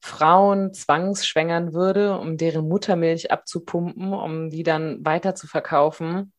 [0.00, 6.32] Frauen zwangsschwängern würde, um deren Muttermilch abzupumpen, um die dann weiter zu verkaufen.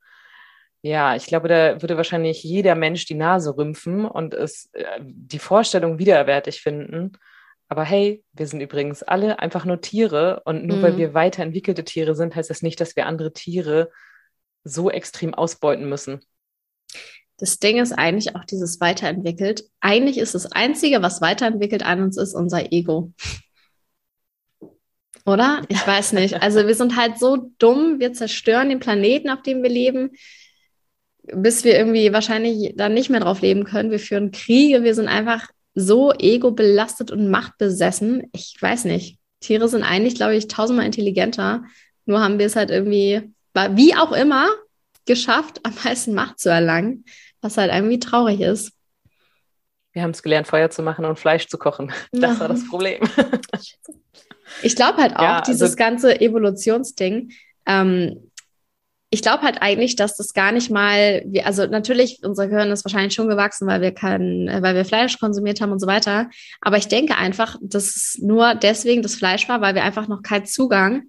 [0.83, 5.39] Ja, ich glaube, da würde wahrscheinlich jeder Mensch die Nase rümpfen und es äh, die
[5.39, 7.13] Vorstellung widerwärtig finden.
[7.67, 10.81] Aber hey, wir sind übrigens alle einfach nur Tiere und nur mhm.
[10.83, 13.89] weil wir weiterentwickelte Tiere sind, heißt das nicht, dass wir andere Tiere
[14.63, 16.21] so extrem ausbeuten müssen
[17.37, 19.65] das Ding ist eigentlich auch dieses weiterentwickelt.
[19.81, 23.11] Eigentlich ist das Einzige, was weiterentwickelt an uns ist, unser Ego.
[25.25, 25.63] Oder?
[25.69, 26.41] Ich weiß nicht.
[26.41, 30.11] Also wir sind halt so dumm, wir zerstören den Planeten, auf dem wir leben,
[31.23, 33.91] bis wir irgendwie wahrscheinlich dann nicht mehr drauf leben können.
[33.91, 38.29] Wir führen Kriege, wir sind einfach so ego-belastet und machtbesessen.
[38.33, 39.17] Ich weiß nicht.
[39.41, 41.63] Tiere sind eigentlich, glaube ich, tausendmal intelligenter.
[42.05, 43.33] Nur haben wir es halt irgendwie,
[43.71, 44.47] wie auch immer,
[45.05, 47.05] geschafft, am meisten Macht zu erlangen,
[47.45, 48.73] was halt irgendwie traurig ist.
[49.93, 51.93] Wir haben es gelernt, Feuer zu machen und Fleisch zu kochen.
[52.11, 52.39] Das ja.
[52.41, 53.01] war das Problem.
[54.61, 57.31] Ich glaube halt auch, ja, also dieses ganze Evolutionsding,
[57.65, 58.29] ähm,
[59.11, 63.13] ich glaube halt eigentlich, dass das gar nicht mal, also natürlich, unser Gehirn ist wahrscheinlich
[63.13, 66.29] schon gewachsen, weil wir kein, äh, weil wir Fleisch konsumiert haben und so weiter.
[66.59, 70.21] Aber ich denke einfach, dass es nur deswegen das Fleisch war, weil wir einfach noch
[70.21, 71.03] keinen Zugang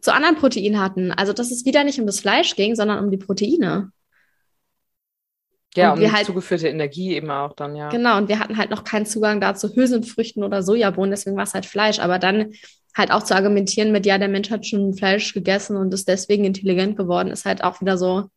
[0.00, 1.12] zu anderen Proteinen hatten.
[1.12, 3.92] Also dass es wieder nicht um das Fleisch ging, sondern um die Proteine.
[5.78, 7.88] Ja, und die halt, zugeführte Energie eben auch dann, ja.
[7.88, 11.54] Genau, und wir hatten halt noch keinen Zugang dazu Hülsenfrüchten oder Sojabohnen, deswegen war es
[11.54, 11.98] halt Fleisch.
[11.98, 12.52] Aber dann
[12.96, 16.44] halt auch zu argumentieren mit, ja, der Mensch hat schon Fleisch gegessen und ist deswegen
[16.44, 18.28] intelligent geworden, ist halt auch wieder so.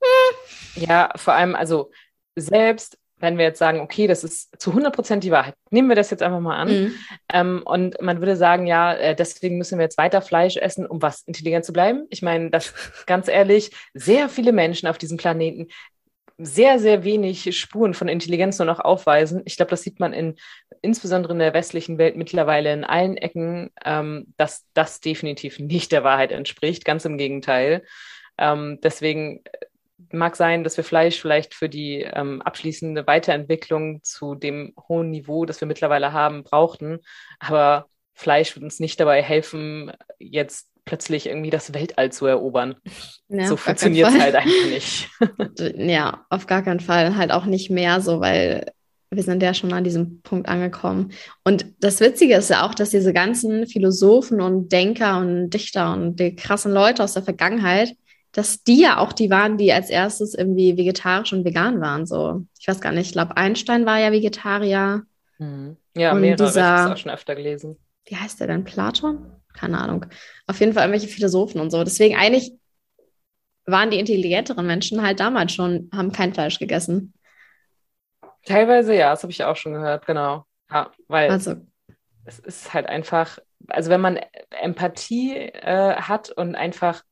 [0.00, 0.82] Hm.
[0.86, 1.90] Ja, vor allem, also
[2.36, 5.96] selbst wenn wir jetzt sagen, okay, das ist zu 100 Prozent die Wahrheit, nehmen wir
[5.96, 6.68] das jetzt einfach mal an.
[6.68, 6.94] Mhm.
[7.32, 11.00] Ähm, und man würde sagen, ja, äh, deswegen müssen wir jetzt weiter Fleisch essen, um
[11.00, 12.06] was intelligent zu bleiben.
[12.10, 12.74] Ich meine, das
[13.06, 15.68] ganz ehrlich, sehr viele Menschen auf diesem Planeten
[16.38, 19.40] sehr, sehr wenig Spuren von Intelligenz nur noch aufweisen.
[19.46, 20.36] Ich glaube, das sieht man in,
[20.82, 26.04] insbesondere in der westlichen Welt mittlerweile in allen Ecken, ähm, dass das definitiv nicht der
[26.04, 26.84] Wahrheit entspricht.
[26.84, 27.84] Ganz im Gegenteil.
[28.36, 29.66] Ähm, deswegen äh,
[30.12, 35.44] mag sein, dass wir Fleisch vielleicht für die ähm, abschließende Weiterentwicklung zu dem hohen Niveau,
[35.46, 37.00] das wir mittlerweile haben, brauchten.
[37.38, 42.76] Aber Fleisch wird uns nicht dabei helfen, jetzt plötzlich irgendwie das Weltall zu erobern.
[43.28, 45.08] Ja, so funktioniert es halt einfach nicht.
[45.76, 47.16] ja, auf gar keinen Fall.
[47.16, 48.72] Halt auch nicht mehr so, weil
[49.10, 51.12] wir sind ja schon an diesem Punkt angekommen.
[51.44, 56.16] Und das Witzige ist ja auch, dass diese ganzen Philosophen und Denker und Dichter und
[56.16, 57.94] die krassen Leute aus der Vergangenheit,
[58.36, 62.06] dass die ja auch die waren, die als erstes irgendwie vegetarisch und vegan waren.
[62.06, 65.04] So, ich weiß gar nicht, ich glaube, Einstein war ja Vegetarier.
[65.38, 65.76] Mhm.
[65.96, 67.78] Ja, und mehrere, dieser, ich habe auch schon öfter gelesen.
[68.04, 68.64] Wie heißt der denn?
[68.64, 69.36] Platon?
[69.56, 70.06] keine Ahnung.
[70.46, 71.82] Auf jeden Fall irgendwelche Philosophen und so.
[71.82, 72.52] Deswegen eigentlich
[73.64, 77.14] waren die intelligenteren Menschen halt damals schon, haben kein Fleisch gegessen.
[78.44, 80.44] Teilweise ja, das habe ich auch schon gehört, genau.
[80.70, 81.54] Ja, weil also.
[82.24, 84.20] es ist halt einfach, also wenn man
[84.50, 87.02] Empathie äh, hat und einfach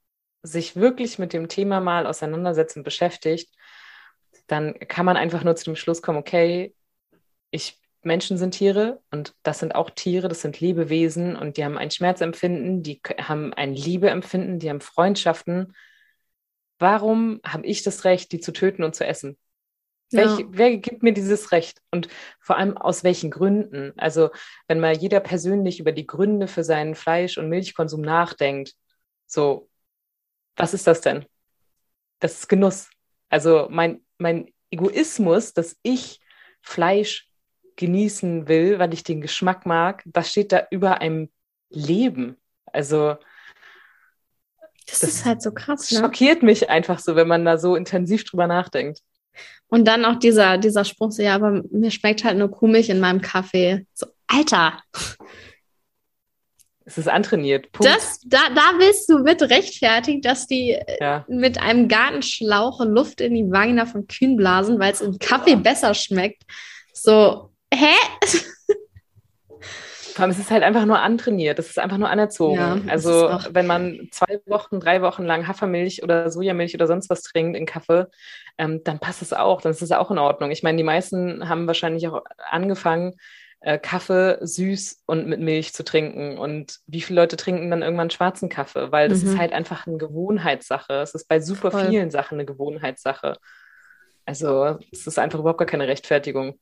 [0.45, 3.51] sich wirklich mit dem Thema mal auseinandersetzt und beschäftigt,
[4.47, 6.75] dann kann man einfach nur zu dem Schluss kommen, okay,
[7.51, 11.79] ich Menschen sind Tiere und das sind auch Tiere, das sind Lebewesen und die haben
[11.79, 15.75] ein Schmerzempfinden, die haben ein Liebeempfinden, die haben Freundschaften.
[16.79, 19.39] Warum habe ich das Recht, die zu töten und zu essen?
[20.11, 20.37] Ja.
[20.37, 21.81] Welch, wer gibt mir dieses Recht?
[21.91, 22.09] Und
[22.41, 23.95] vor allem aus welchen Gründen?
[23.97, 24.29] Also,
[24.69, 28.75] wenn mal jeder persönlich über die Gründe für seinen Fleisch- und Milchkonsum nachdenkt,
[29.27, 29.71] so,
[30.57, 31.25] was ist das denn?
[32.21, 32.89] Das ist Genuss.
[33.29, 36.21] Also mein, mein Egoismus, dass ich
[36.63, 37.29] Fleisch
[37.77, 41.31] genießen will, weil ich den Geschmack mag, das steht da über einem
[41.71, 42.37] Leben.
[42.67, 43.17] Also
[44.87, 45.91] das, das ist halt so krass.
[45.91, 46.01] Ne?
[46.01, 49.01] Schockiert mich einfach so, wenn man da so intensiv drüber nachdenkt.
[49.67, 53.01] Und dann auch dieser, dieser Spruch, so, ja, aber mir schmeckt halt nur Kuhmilch in
[53.01, 53.87] meinem Kaffee.
[53.95, 54.81] So, Alter.
[56.87, 57.73] Es ist antrainiert.
[57.73, 57.91] Punkt.
[57.93, 61.25] Das, da, da willst du mit rechtfertigen, dass die ja.
[61.29, 65.57] mit einem Gartenschlauch Luft in die Vagina von Kühen blasen, weil es im Kaffee ja.
[65.57, 66.43] besser schmeckt.
[66.93, 67.95] So, hä?
[70.15, 72.57] Vor allem, es ist halt einfach nur antrainiert, es ist einfach nur anerzogen.
[72.57, 77.23] Ja, also, wenn man zwei Wochen, drei Wochen lang Hafermilch oder Sojamilch oder sonst was
[77.23, 78.07] trinkt in Kaffee,
[78.57, 80.53] ähm, dann passt es auch, dann ist es auch in Ordnung.
[80.53, 83.15] Ich meine, die meisten haben wahrscheinlich auch angefangen,
[83.65, 86.39] äh, Kaffee süß und mit Milch zu trinken.
[86.39, 88.93] Und wie viele Leute trinken dann irgendwann schwarzen Kaffee?
[88.93, 89.31] Weil das mhm.
[89.31, 90.95] ist halt einfach eine Gewohnheitssache.
[90.95, 91.89] Es ist bei super Voll.
[91.89, 93.37] vielen Sachen eine Gewohnheitssache.
[94.27, 96.59] Also, es ist einfach überhaupt gar keine Rechtfertigung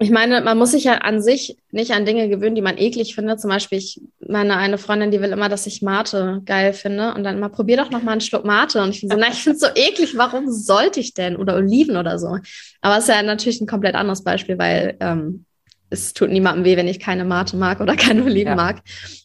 [0.00, 3.14] ich meine, man muss sich ja an sich nicht an Dinge gewöhnen, die man eklig
[3.14, 3.40] findet.
[3.40, 7.14] Zum Beispiel, ich meine, eine Freundin, die will immer, dass ich Mate geil finde.
[7.14, 8.82] Und dann mal, probier doch noch mal einen Schluck Mate.
[8.82, 11.36] Und ich finde so, na, ich finde es so eklig, warum sollte ich denn?
[11.36, 12.38] Oder Oliven oder so.
[12.80, 15.46] Aber es ist ja natürlich ein komplett anderes Beispiel, weil ähm,
[15.94, 18.54] es tut niemandem weh, wenn ich keine Mate mag oder keine Oliven ja.
[18.56, 18.82] mag.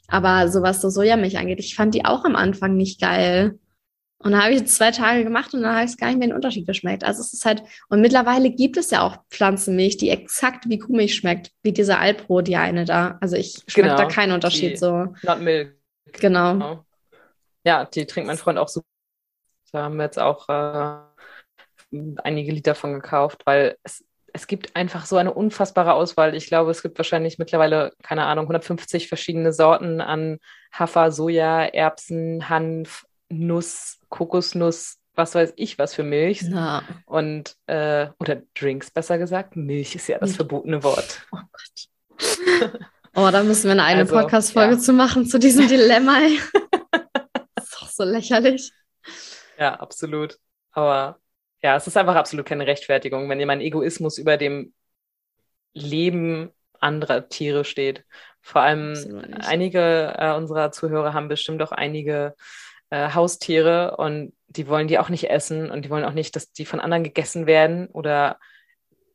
[0.08, 3.60] Aber so was so Sojamilch angeht, ich fand die auch am Anfang nicht geil.
[4.22, 6.36] Und dann habe ich zwei Tage gemacht und dann habe ich gar nicht mehr den
[6.36, 7.06] Unterschied geschmeckt.
[7.06, 11.16] Also es ist halt, und mittlerweile gibt es ja auch Pflanzenmilch, die exakt wie Kuhmilch
[11.16, 13.18] schmeckt, wie diese Alpro, die eine da.
[13.22, 15.14] Also ich schmecke genau, da keinen Unterschied so.
[15.24, 15.78] Not Milk.
[16.20, 16.54] Genau.
[16.54, 16.86] genau.
[17.66, 18.82] Ja, die trinkt mein Freund auch so.
[19.72, 20.98] Da haben wir jetzt auch äh,
[22.24, 24.04] einige Liter von gekauft, weil es,
[24.40, 26.34] es gibt einfach so eine unfassbare Auswahl.
[26.34, 30.40] Ich glaube, es gibt wahrscheinlich mittlerweile, keine Ahnung, 150 verschiedene Sorten an
[30.72, 36.42] Hafer, Soja, Erbsen, Hanf, Nuss, Kokosnuss, was weiß ich was für Milch.
[36.44, 36.84] Na.
[37.06, 39.58] Und, äh, oder Drinks besser gesagt.
[39.58, 41.22] Milch ist ja das verbotene Wort.
[41.34, 42.80] Oh Gott.
[43.16, 44.80] Oh, da müssen wir eine, eine Also, Podcast-Folge ja.
[44.80, 46.20] zu machen, zu diesem Dilemma.
[47.56, 48.72] das ist doch so lächerlich.
[49.58, 50.38] Ja, absolut.
[50.72, 51.20] Aber
[51.62, 54.74] ja, es ist einfach absolut keine Rechtfertigung, wenn mein Egoismus über dem
[55.74, 58.06] Leben anderer Tiere steht.
[58.42, 58.96] Vor allem
[59.42, 62.36] einige äh, unserer Zuhörer haben bestimmt auch einige
[62.90, 66.52] äh, Haustiere und die wollen die auch nicht essen und die wollen auch nicht, dass
[66.52, 68.40] die von anderen gegessen werden oder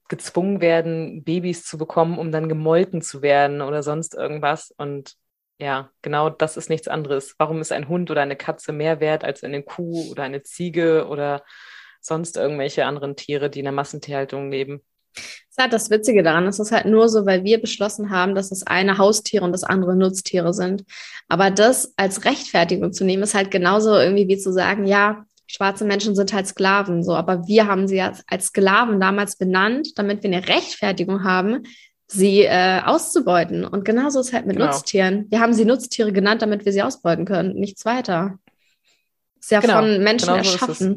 [0.09, 4.71] gezwungen werden, Babys zu bekommen, um dann gemolken zu werden oder sonst irgendwas.
[4.77, 5.15] Und
[5.59, 7.35] ja, genau das ist nichts anderes.
[7.39, 11.07] Warum ist ein Hund oder eine Katze mehr wert als eine Kuh oder eine Ziege
[11.09, 11.43] oder
[12.05, 14.83] sonst irgendwelche anderen Tiere, die in der Massentierhaltung leben?
[15.15, 16.47] Das ist halt das Witzige daran.
[16.47, 19.63] Es ist halt nur so, weil wir beschlossen haben, dass das eine Haustiere und das
[19.65, 20.85] andere Nutztiere sind.
[21.29, 25.85] Aber das als Rechtfertigung zu nehmen, ist halt genauso irgendwie wie zu sagen, ja, schwarze
[25.85, 27.15] Menschen sind halt Sklaven, so.
[27.15, 31.63] Aber wir haben sie als, als Sklaven damals benannt, damit wir eine Rechtfertigung haben,
[32.09, 33.65] sie äh, auszubeuten.
[33.65, 34.67] Und genauso ist halt mit Genau.
[34.67, 35.27] Nutztieren.
[35.31, 37.55] Wir haben sie Nutztiere genannt, damit wir sie ausbeuten können.
[37.55, 38.39] Nichts weiter.
[39.41, 40.91] Ist ja Genau, von Menschen genau so ist es.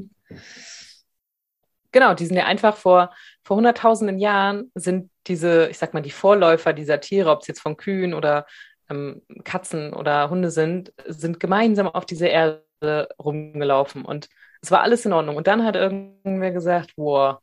[1.97, 3.11] Genau, die sind ja einfach vor,
[3.43, 7.59] vor hunderttausenden Jahren sind diese, ich sag mal, die Vorläufer dieser Tiere, ob es jetzt
[7.59, 8.45] von Kühen oder
[8.87, 14.29] ähm, Katzen oder Hunde sind, sind gemeinsam auf dieser Erde rumgelaufen und
[14.61, 15.37] es war alles in Ordnung.
[15.37, 17.39] Und dann hat irgendwer gesagt, wow,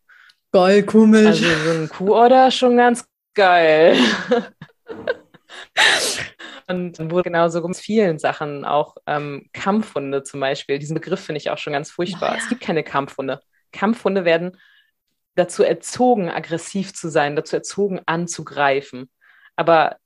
[0.53, 1.27] Geil, Kuhmilch.
[1.27, 3.97] also so ein Kuhorder schon ganz geil.
[6.69, 10.79] Und dann wurde genauso mit vielen Sachen, auch ähm, Kampfhunde zum Beispiel.
[10.79, 12.31] Diesen Begriff finde ich auch schon ganz furchtbar.
[12.31, 12.39] Oh ja.
[12.39, 13.41] Es gibt keine Kampfhunde.
[13.75, 14.59] Kampfhunde werden
[15.35, 19.11] dazu erzogen, aggressiv zu sein, dazu erzogen, anzugreifen.
[19.57, 19.97] Aber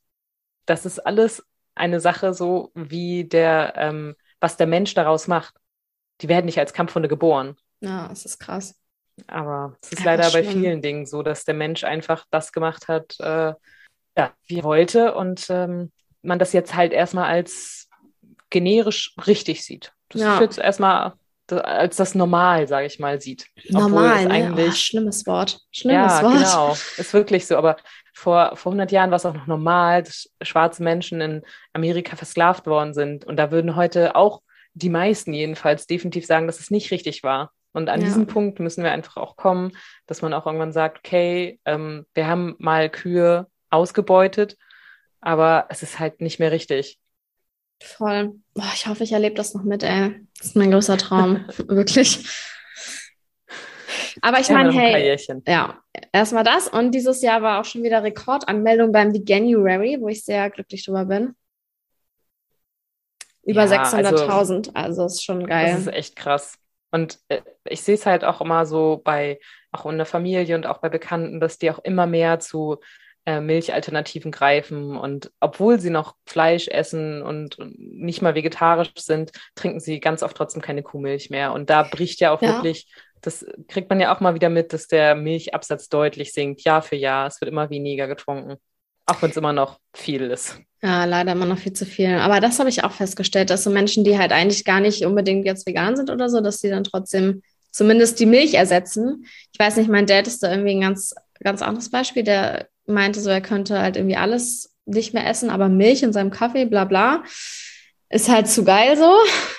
[0.66, 5.54] das ist alles eine Sache so, wie der, ähm, was der Mensch daraus macht.
[6.20, 7.56] Die werden nicht als Kampfhunde geboren.
[7.80, 8.74] ja, es ist krass.
[9.26, 12.88] Aber es ist Ja, leider bei vielen Dingen so, dass der Mensch einfach das gemacht
[12.88, 13.52] hat, äh,
[14.16, 17.88] ja, wie er wollte und ähm, man das jetzt halt erstmal als
[18.50, 19.92] generisch richtig sieht.
[20.08, 20.34] Das Ja.
[20.34, 21.14] ist jetzt erstmal
[21.56, 23.46] als das Normal, sage ich mal, sieht.
[23.74, 24.30] Obwohl Normal, es ne?
[24.30, 25.60] eigentlich Oh, schlimmes Wort.
[25.72, 26.32] Schlimmes ja, Wort.
[26.34, 26.72] genau.
[26.72, 27.56] Ist wirklich so.
[27.56, 27.76] Aber
[28.14, 32.66] vor, vor 100 Jahren war es auch noch normal, dass schwarze Menschen in Amerika versklavt
[32.66, 33.24] worden sind.
[33.24, 34.42] Und da würden heute auch
[34.74, 37.52] die meisten jedenfalls definitiv sagen, dass es nicht richtig war.
[37.72, 38.06] Und an Ja.
[38.06, 39.72] diesen Punkt müssen wir einfach auch kommen,
[40.06, 44.56] dass man auch irgendwann sagt, okay, ähm, wir haben mal Kühe ausgebeutet,
[45.20, 46.98] aber es ist halt nicht mehr richtig.
[47.80, 48.34] Voll.
[48.54, 50.26] Boah, ich hoffe, ich erlebe das noch mit, ey.
[50.38, 51.44] Das ist mein größter Traum.
[51.68, 52.26] Wirklich.
[54.20, 55.78] Aber ich haben meine, hey, ja,
[56.12, 56.68] erstmal das.
[56.68, 61.04] Und dieses Jahr war auch schon wieder Rekordanmeldung beim Veganuary, wo ich sehr glücklich drüber
[61.04, 61.36] bin.
[63.44, 64.70] Über Ja, 600.000.
[64.74, 65.72] Also, ist schon geil.
[65.72, 66.58] Das ist echt krass.
[66.90, 69.38] Und äh, ich sehe es halt auch immer so bei,
[69.72, 72.78] auch in der Familie und auch bei Bekannten, dass die auch immer mehr zu
[73.28, 74.96] äh, Milchalternativen greifen.
[74.96, 80.22] Und obwohl sie noch Fleisch essen und, und nicht mal vegetarisch sind, trinken sie ganz
[80.22, 81.52] oft trotzdem keine Kuhmilch mehr.
[81.52, 82.54] Und da bricht ja auch Ja.
[82.54, 86.80] wirklich, das kriegt man ja auch mal wieder mit, dass der Milchabsatz deutlich sinkt, Jahr
[86.80, 87.26] für Jahr.
[87.26, 88.56] Es wird immer weniger getrunken.
[89.04, 90.58] Auch wenn es immer noch viel ist.
[90.80, 92.14] Ja, leider immer noch viel zu viel.
[92.14, 95.44] Aber das habe ich auch festgestellt, dass so Menschen, die halt eigentlich gar nicht unbedingt
[95.44, 99.26] jetzt vegan sind oder so, dass die dann trotzdem zumindest die Milch ersetzen.
[99.52, 102.22] Ich weiß nicht, mein Dad ist da irgendwie ein ganz, ganz anderes Beispiel.
[102.22, 106.30] Der meinte so, er könnte halt irgendwie alles nicht mehr essen, aber Milch in seinem
[106.30, 107.22] Kaffee, bla bla,
[108.08, 109.12] ist halt zu geil so.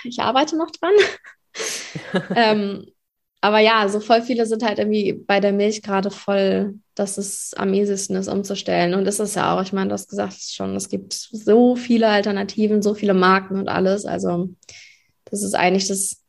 [0.03, 0.93] Ich arbeite noch dran.
[2.35, 2.85] ähm,
[3.41, 7.53] aber ja, so voll viele sind halt irgendwie bei der Milch gerade voll, dass es
[7.55, 8.93] am ehesten ist, umzustellen.
[8.95, 12.81] Und ist ja auch, ich meine, du hast gesagt schon, es gibt so viele Alternativen,
[12.81, 14.05] so viele Marken und alles.
[14.05, 14.49] Also,
[15.25, 16.21] das ist eigentlich das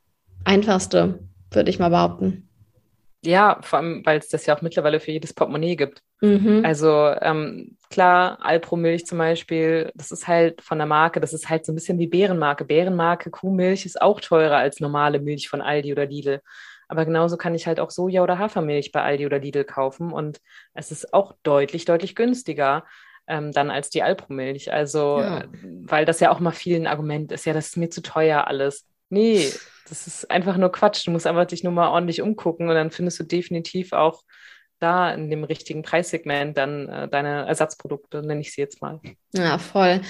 [0.44, 2.49] Einfachste, würde ich mal behaupten.
[3.22, 6.02] Ja, vor allem, weil es das ja auch mittlerweile für jedes Portemonnaie gibt.
[6.22, 6.64] Mhm.
[6.64, 6.88] Also
[7.20, 11.72] ähm, klar, Alpro-Milch zum Beispiel, das ist halt von der Marke, das ist halt so
[11.72, 12.64] ein bisschen wie Bärenmarke.
[12.64, 16.40] Bärenmarke Kuhmilch ist auch teurer als normale Milch von Aldi oder Lidl.
[16.88, 20.40] Aber genauso kann ich halt auch Soja- oder Hafermilch bei Aldi oder Lidl kaufen und
[20.74, 22.84] es ist auch deutlich, deutlich günstiger
[23.28, 24.72] ähm, dann als die Alpro-Milch.
[24.72, 25.40] Also, Ja.
[25.42, 25.48] äh,
[25.84, 28.46] weil das ja auch mal viel ein Argument ist, ja, das ist mir zu teuer
[28.46, 28.86] alles.
[29.08, 29.50] Nee,
[29.90, 31.06] das ist einfach nur Quatsch.
[31.06, 34.22] Du musst einfach dich nur mal ordentlich umgucken und dann findest du definitiv auch
[34.78, 39.00] da in dem richtigen Preissegment dann äh, deine Ersatzprodukte, nenne ich sie jetzt mal.
[39.34, 40.00] Ja, voll.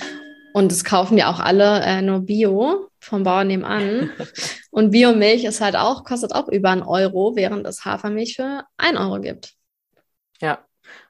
[0.53, 4.11] Und es kaufen ja auch alle äh, nur Bio vom Bauern nebenan.
[4.71, 8.97] Und Biomilch ist halt auch, kostet auch über einen Euro, während es Hafermilch für ein
[8.97, 9.55] Euro gibt.
[10.41, 10.65] Ja.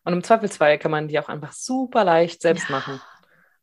[0.05, 3.01] Und im Zweifelsfall kann man die auch einfach super leicht selbst Ja, machen.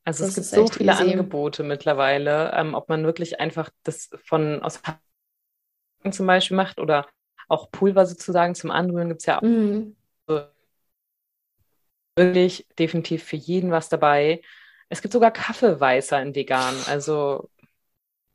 [0.07, 1.03] Also das es gibt so viele easy.
[1.03, 4.79] Angebote mittlerweile, ähm, ob man wirklich einfach das von aus
[6.11, 7.09] zum Beispiel macht oder
[7.49, 9.41] auch Pulver sozusagen zum Anrühren gibt es ja auch.
[9.41, 9.97] Mhm.
[12.15, 14.41] Wirklich definitiv für jeden was dabei.
[14.87, 16.75] Es gibt sogar Kaffeeweißer in vegan.
[16.87, 17.49] Also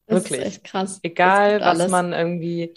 [0.06, 0.40] das wirklich.
[0.40, 1.00] ist echt krass.
[1.02, 1.90] Egal, was alles.
[1.90, 2.74] man irgendwie,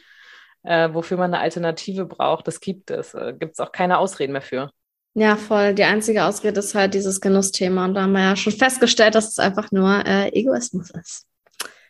[0.64, 3.14] äh, wofür man eine Alternative braucht, das gibt es.
[3.14, 4.72] Äh, gibt es auch keine Ausreden mehr für.
[5.18, 5.74] Ja, voll.
[5.74, 7.86] Die einzige Ausrede ist halt dieses Genussthema.
[7.86, 11.26] Und da haben wir ja schon festgestellt, dass es einfach nur äh, Egoismus ist.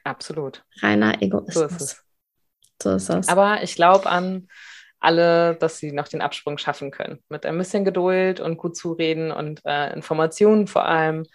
[0.04, 0.64] Absolut.
[0.82, 1.56] Reiner Egoismus.
[1.56, 2.04] So ist es.
[2.82, 3.28] So ist es.
[3.28, 4.48] Aber ich glaube an
[5.00, 7.20] alle, dass sie noch den Absprung schaffen können.
[7.28, 11.26] Mit ein bisschen Geduld und gut zureden und äh, Informationen vor allem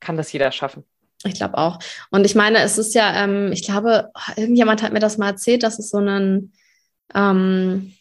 [0.00, 0.84] kann das jeder schaffen.
[1.24, 1.78] Ich glaube auch.
[2.10, 5.62] Und ich meine, es ist ja, ähm, ich glaube, irgendjemand hat mir das mal erzählt,
[5.62, 6.52] dass es so einen,
[7.14, 7.94] ähm,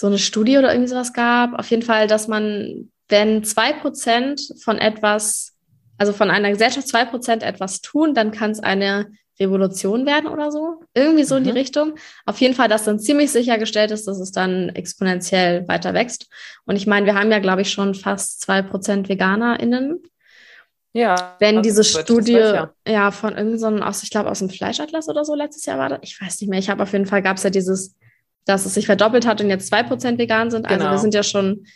[0.00, 1.52] so eine Studie oder irgendwie sowas gab.
[1.58, 5.52] Auf jeden Fall, dass man, wenn zwei Prozent von etwas,
[5.98, 10.50] also von einer Gesellschaft zwei Prozent etwas tun, dann kann es eine Revolution werden oder
[10.50, 10.80] so.
[10.94, 11.38] Irgendwie so mhm.
[11.40, 11.56] in die mhm.
[11.56, 11.94] Richtung.
[12.24, 16.30] Auf jeden Fall, dass dann ziemlich sichergestellt ist, dass es dann exponentiell weiter wächst.
[16.64, 20.02] Und ich meine, wir haben ja, glaube ich, schon fast zwei Prozent VeganerInnen.
[20.94, 21.36] Ja.
[21.40, 22.72] Wenn diese Studie ja.
[22.88, 23.10] ja.
[23.10, 26.18] von irgendeinem, aus, ich glaube, aus dem Fleischatlas oder so letztes Jahr war das, ich
[26.18, 26.58] weiß nicht mehr.
[26.58, 27.96] Ich habe auf jeden Fall gab es ja dieses,
[28.50, 30.66] dass es sich verdoppelt hat und jetzt zwei Prozent vegan sind.
[30.66, 30.90] Also genau.
[30.90, 31.66] wir sind ja schon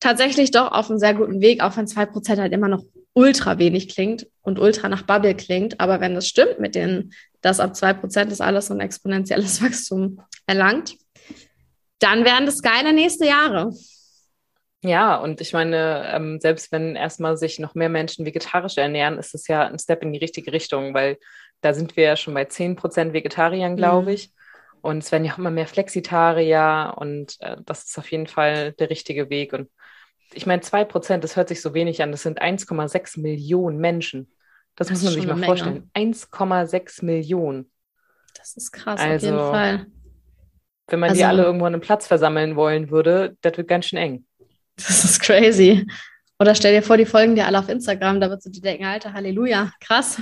[0.00, 3.58] tatsächlich doch auf einem sehr guten Weg, auch wenn zwei Prozent halt immer noch ultra
[3.58, 5.80] wenig klingt und ultra nach Bubble klingt.
[5.80, 9.62] Aber wenn das stimmt mit denen, dass ab zwei Prozent das alles so ein exponentielles
[9.62, 10.96] Wachstum erlangt,
[12.00, 13.72] dann werden das geile nächste Jahre.
[14.82, 19.34] Ja, und ich meine, ähm, selbst wenn erstmal sich noch mehr Menschen vegetarisch ernähren, ist
[19.34, 21.16] es ja ein Step in die richtige Richtung, weil
[21.62, 24.14] da sind wir ja schon bei 10% Vegetariern, glaube mhm.
[24.14, 24.33] ich.
[24.84, 28.72] Und es werden ja auch immer mehr Flexitarier und äh, das ist auf jeden Fall
[28.72, 29.54] der richtige Weg.
[29.54, 29.70] Und
[30.34, 34.30] ich meine, 2%, das hört sich so wenig an, das sind 1,6 Millionen Menschen.
[34.76, 35.90] Das, das muss man sich mal vorstellen.
[35.94, 37.70] 1,6 Millionen.
[38.36, 39.86] Das ist krass, also, auf jeden Fall.
[40.88, 43.86] Wenn man also, die alle irgendwo an einem Platz versammeln wollen würde, das wird ganz
[43.86, 44.26] schön eng.
[44.76, 45.86] Das ist crazy.
[46.38, 48.84] Oder stell dir vor, die folgen dir alle auf Instagram, da würdest du dir denken,
[48.84, 50.20] Alter, Halleluja, krass.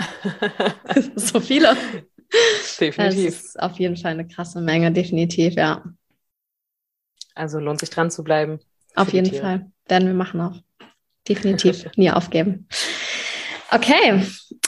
[1.16, 1.74] so viele.
[2.80, 3.24] Definitiv.
[3.26, 5.82] Das ist auf jeden Fall eine krasse Menge, definitiv, ja.
[7.34, 8.60] Also lohnt sich dran zu bleiben.
[8.94, 9.42] Auf jeden Tiere.
[9.42, 9.70] Fall.
[9.88, 10.56] Werden wir machen auch.
[11.28, 11.86] Definitiv.
[11.96, 12.68] Nie aufgeben.
[13.70, 14.22] Okay.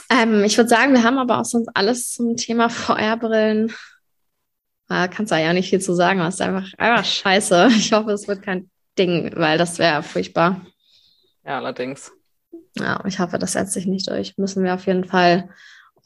[0.09, 3.73] Ähm, ich würde sagen, wir haben aber auch sonst alles zum Thema VR-Brillen.
[4.87, 7.69] Da kannst du ja nicht viel zu sagen, das ist einfach, einfach scheiße.
[7.77, 10.61] Ich hoffe, es wird kein Ding, weil das wäre furchtbar.
[11.43, 12.11] Ja, allerdings.
[12.77, 14.37] Ja, ich hoffe, das setzt sich nicht durch.
[14.37, 15.49] Müssen wir auf jeden Fall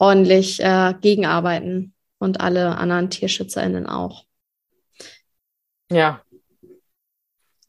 [0.00, 4.24] ordentlich äh, gegenarbeiten und alle anderen TierschützerInnen auch.
[5.92, 6.22] Ja.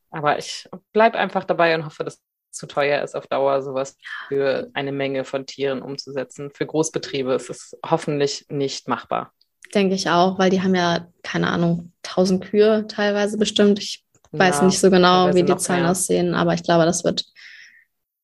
[0.09, 2.21] Aber ich bleibe einfach dabei und hoffe, dass es
[2.51, 6.51] zu teuer ist, auf Dauer sowas für eine Menge von Tieren umzusetzen.
[6.51, 9.33] Für Großbetriebe ist es hoffentlich nicht machbar.
[9.73, 13.79] Denke ich auch, weil die haben ja, keine Ahnung, tausend Kühe teilweise bestimmt.
[13.79, 15.91] Ich weiß ja, nicht so genau, wie die Zahlen mehr.
[15.91, 17.25] aussehen, aber ich glaube, das wird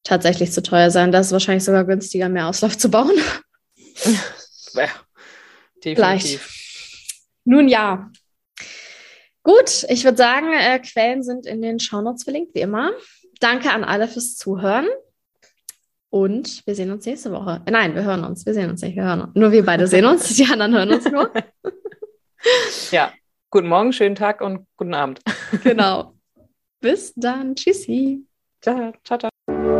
[0.03, 1.11] tatsächlich zu teuer sein.
[1.11, 3.15] Das ist wahrscheinlich sogar günstiger, mehr Auslauf zu bauen.
[4.73, 4.89] Ja,
[5.83, 5.95] definitiv.
[5.95, 6.39] Vielleicht.
[7.45, 8.11] Nun ja.
[9.43, 12.91] Gut, ich würde sagen, äh, Quellen sind in den Shownotes verlinkt, wie immer.
[13.39, 14.87] Danke an alle fürs Zuhören.
[16.09, 17.61] Und wir sehen uns nächste Woche.
[17.69, 18.45] Nein, wir hören uns.
[18.45, 18.95] Wir sehen uns nicht.
[18.95, 19.35] Wir hören uns.
[19.35, 20.35] Nur wir beide sehen uns.
[20.35, 21.31] Die anderen hören uns nur.
[22.91, 23.13] ja,
[23.49, 25.21] Guten Morgen, schönen Tag und guten Abend.
[25.63, 26.13] Genau.
[26.81, 27.55] Bis dann.
[27.55, 28.25] Tschüssi.
[28.61, 29.76] Ciao, ciao, ciao.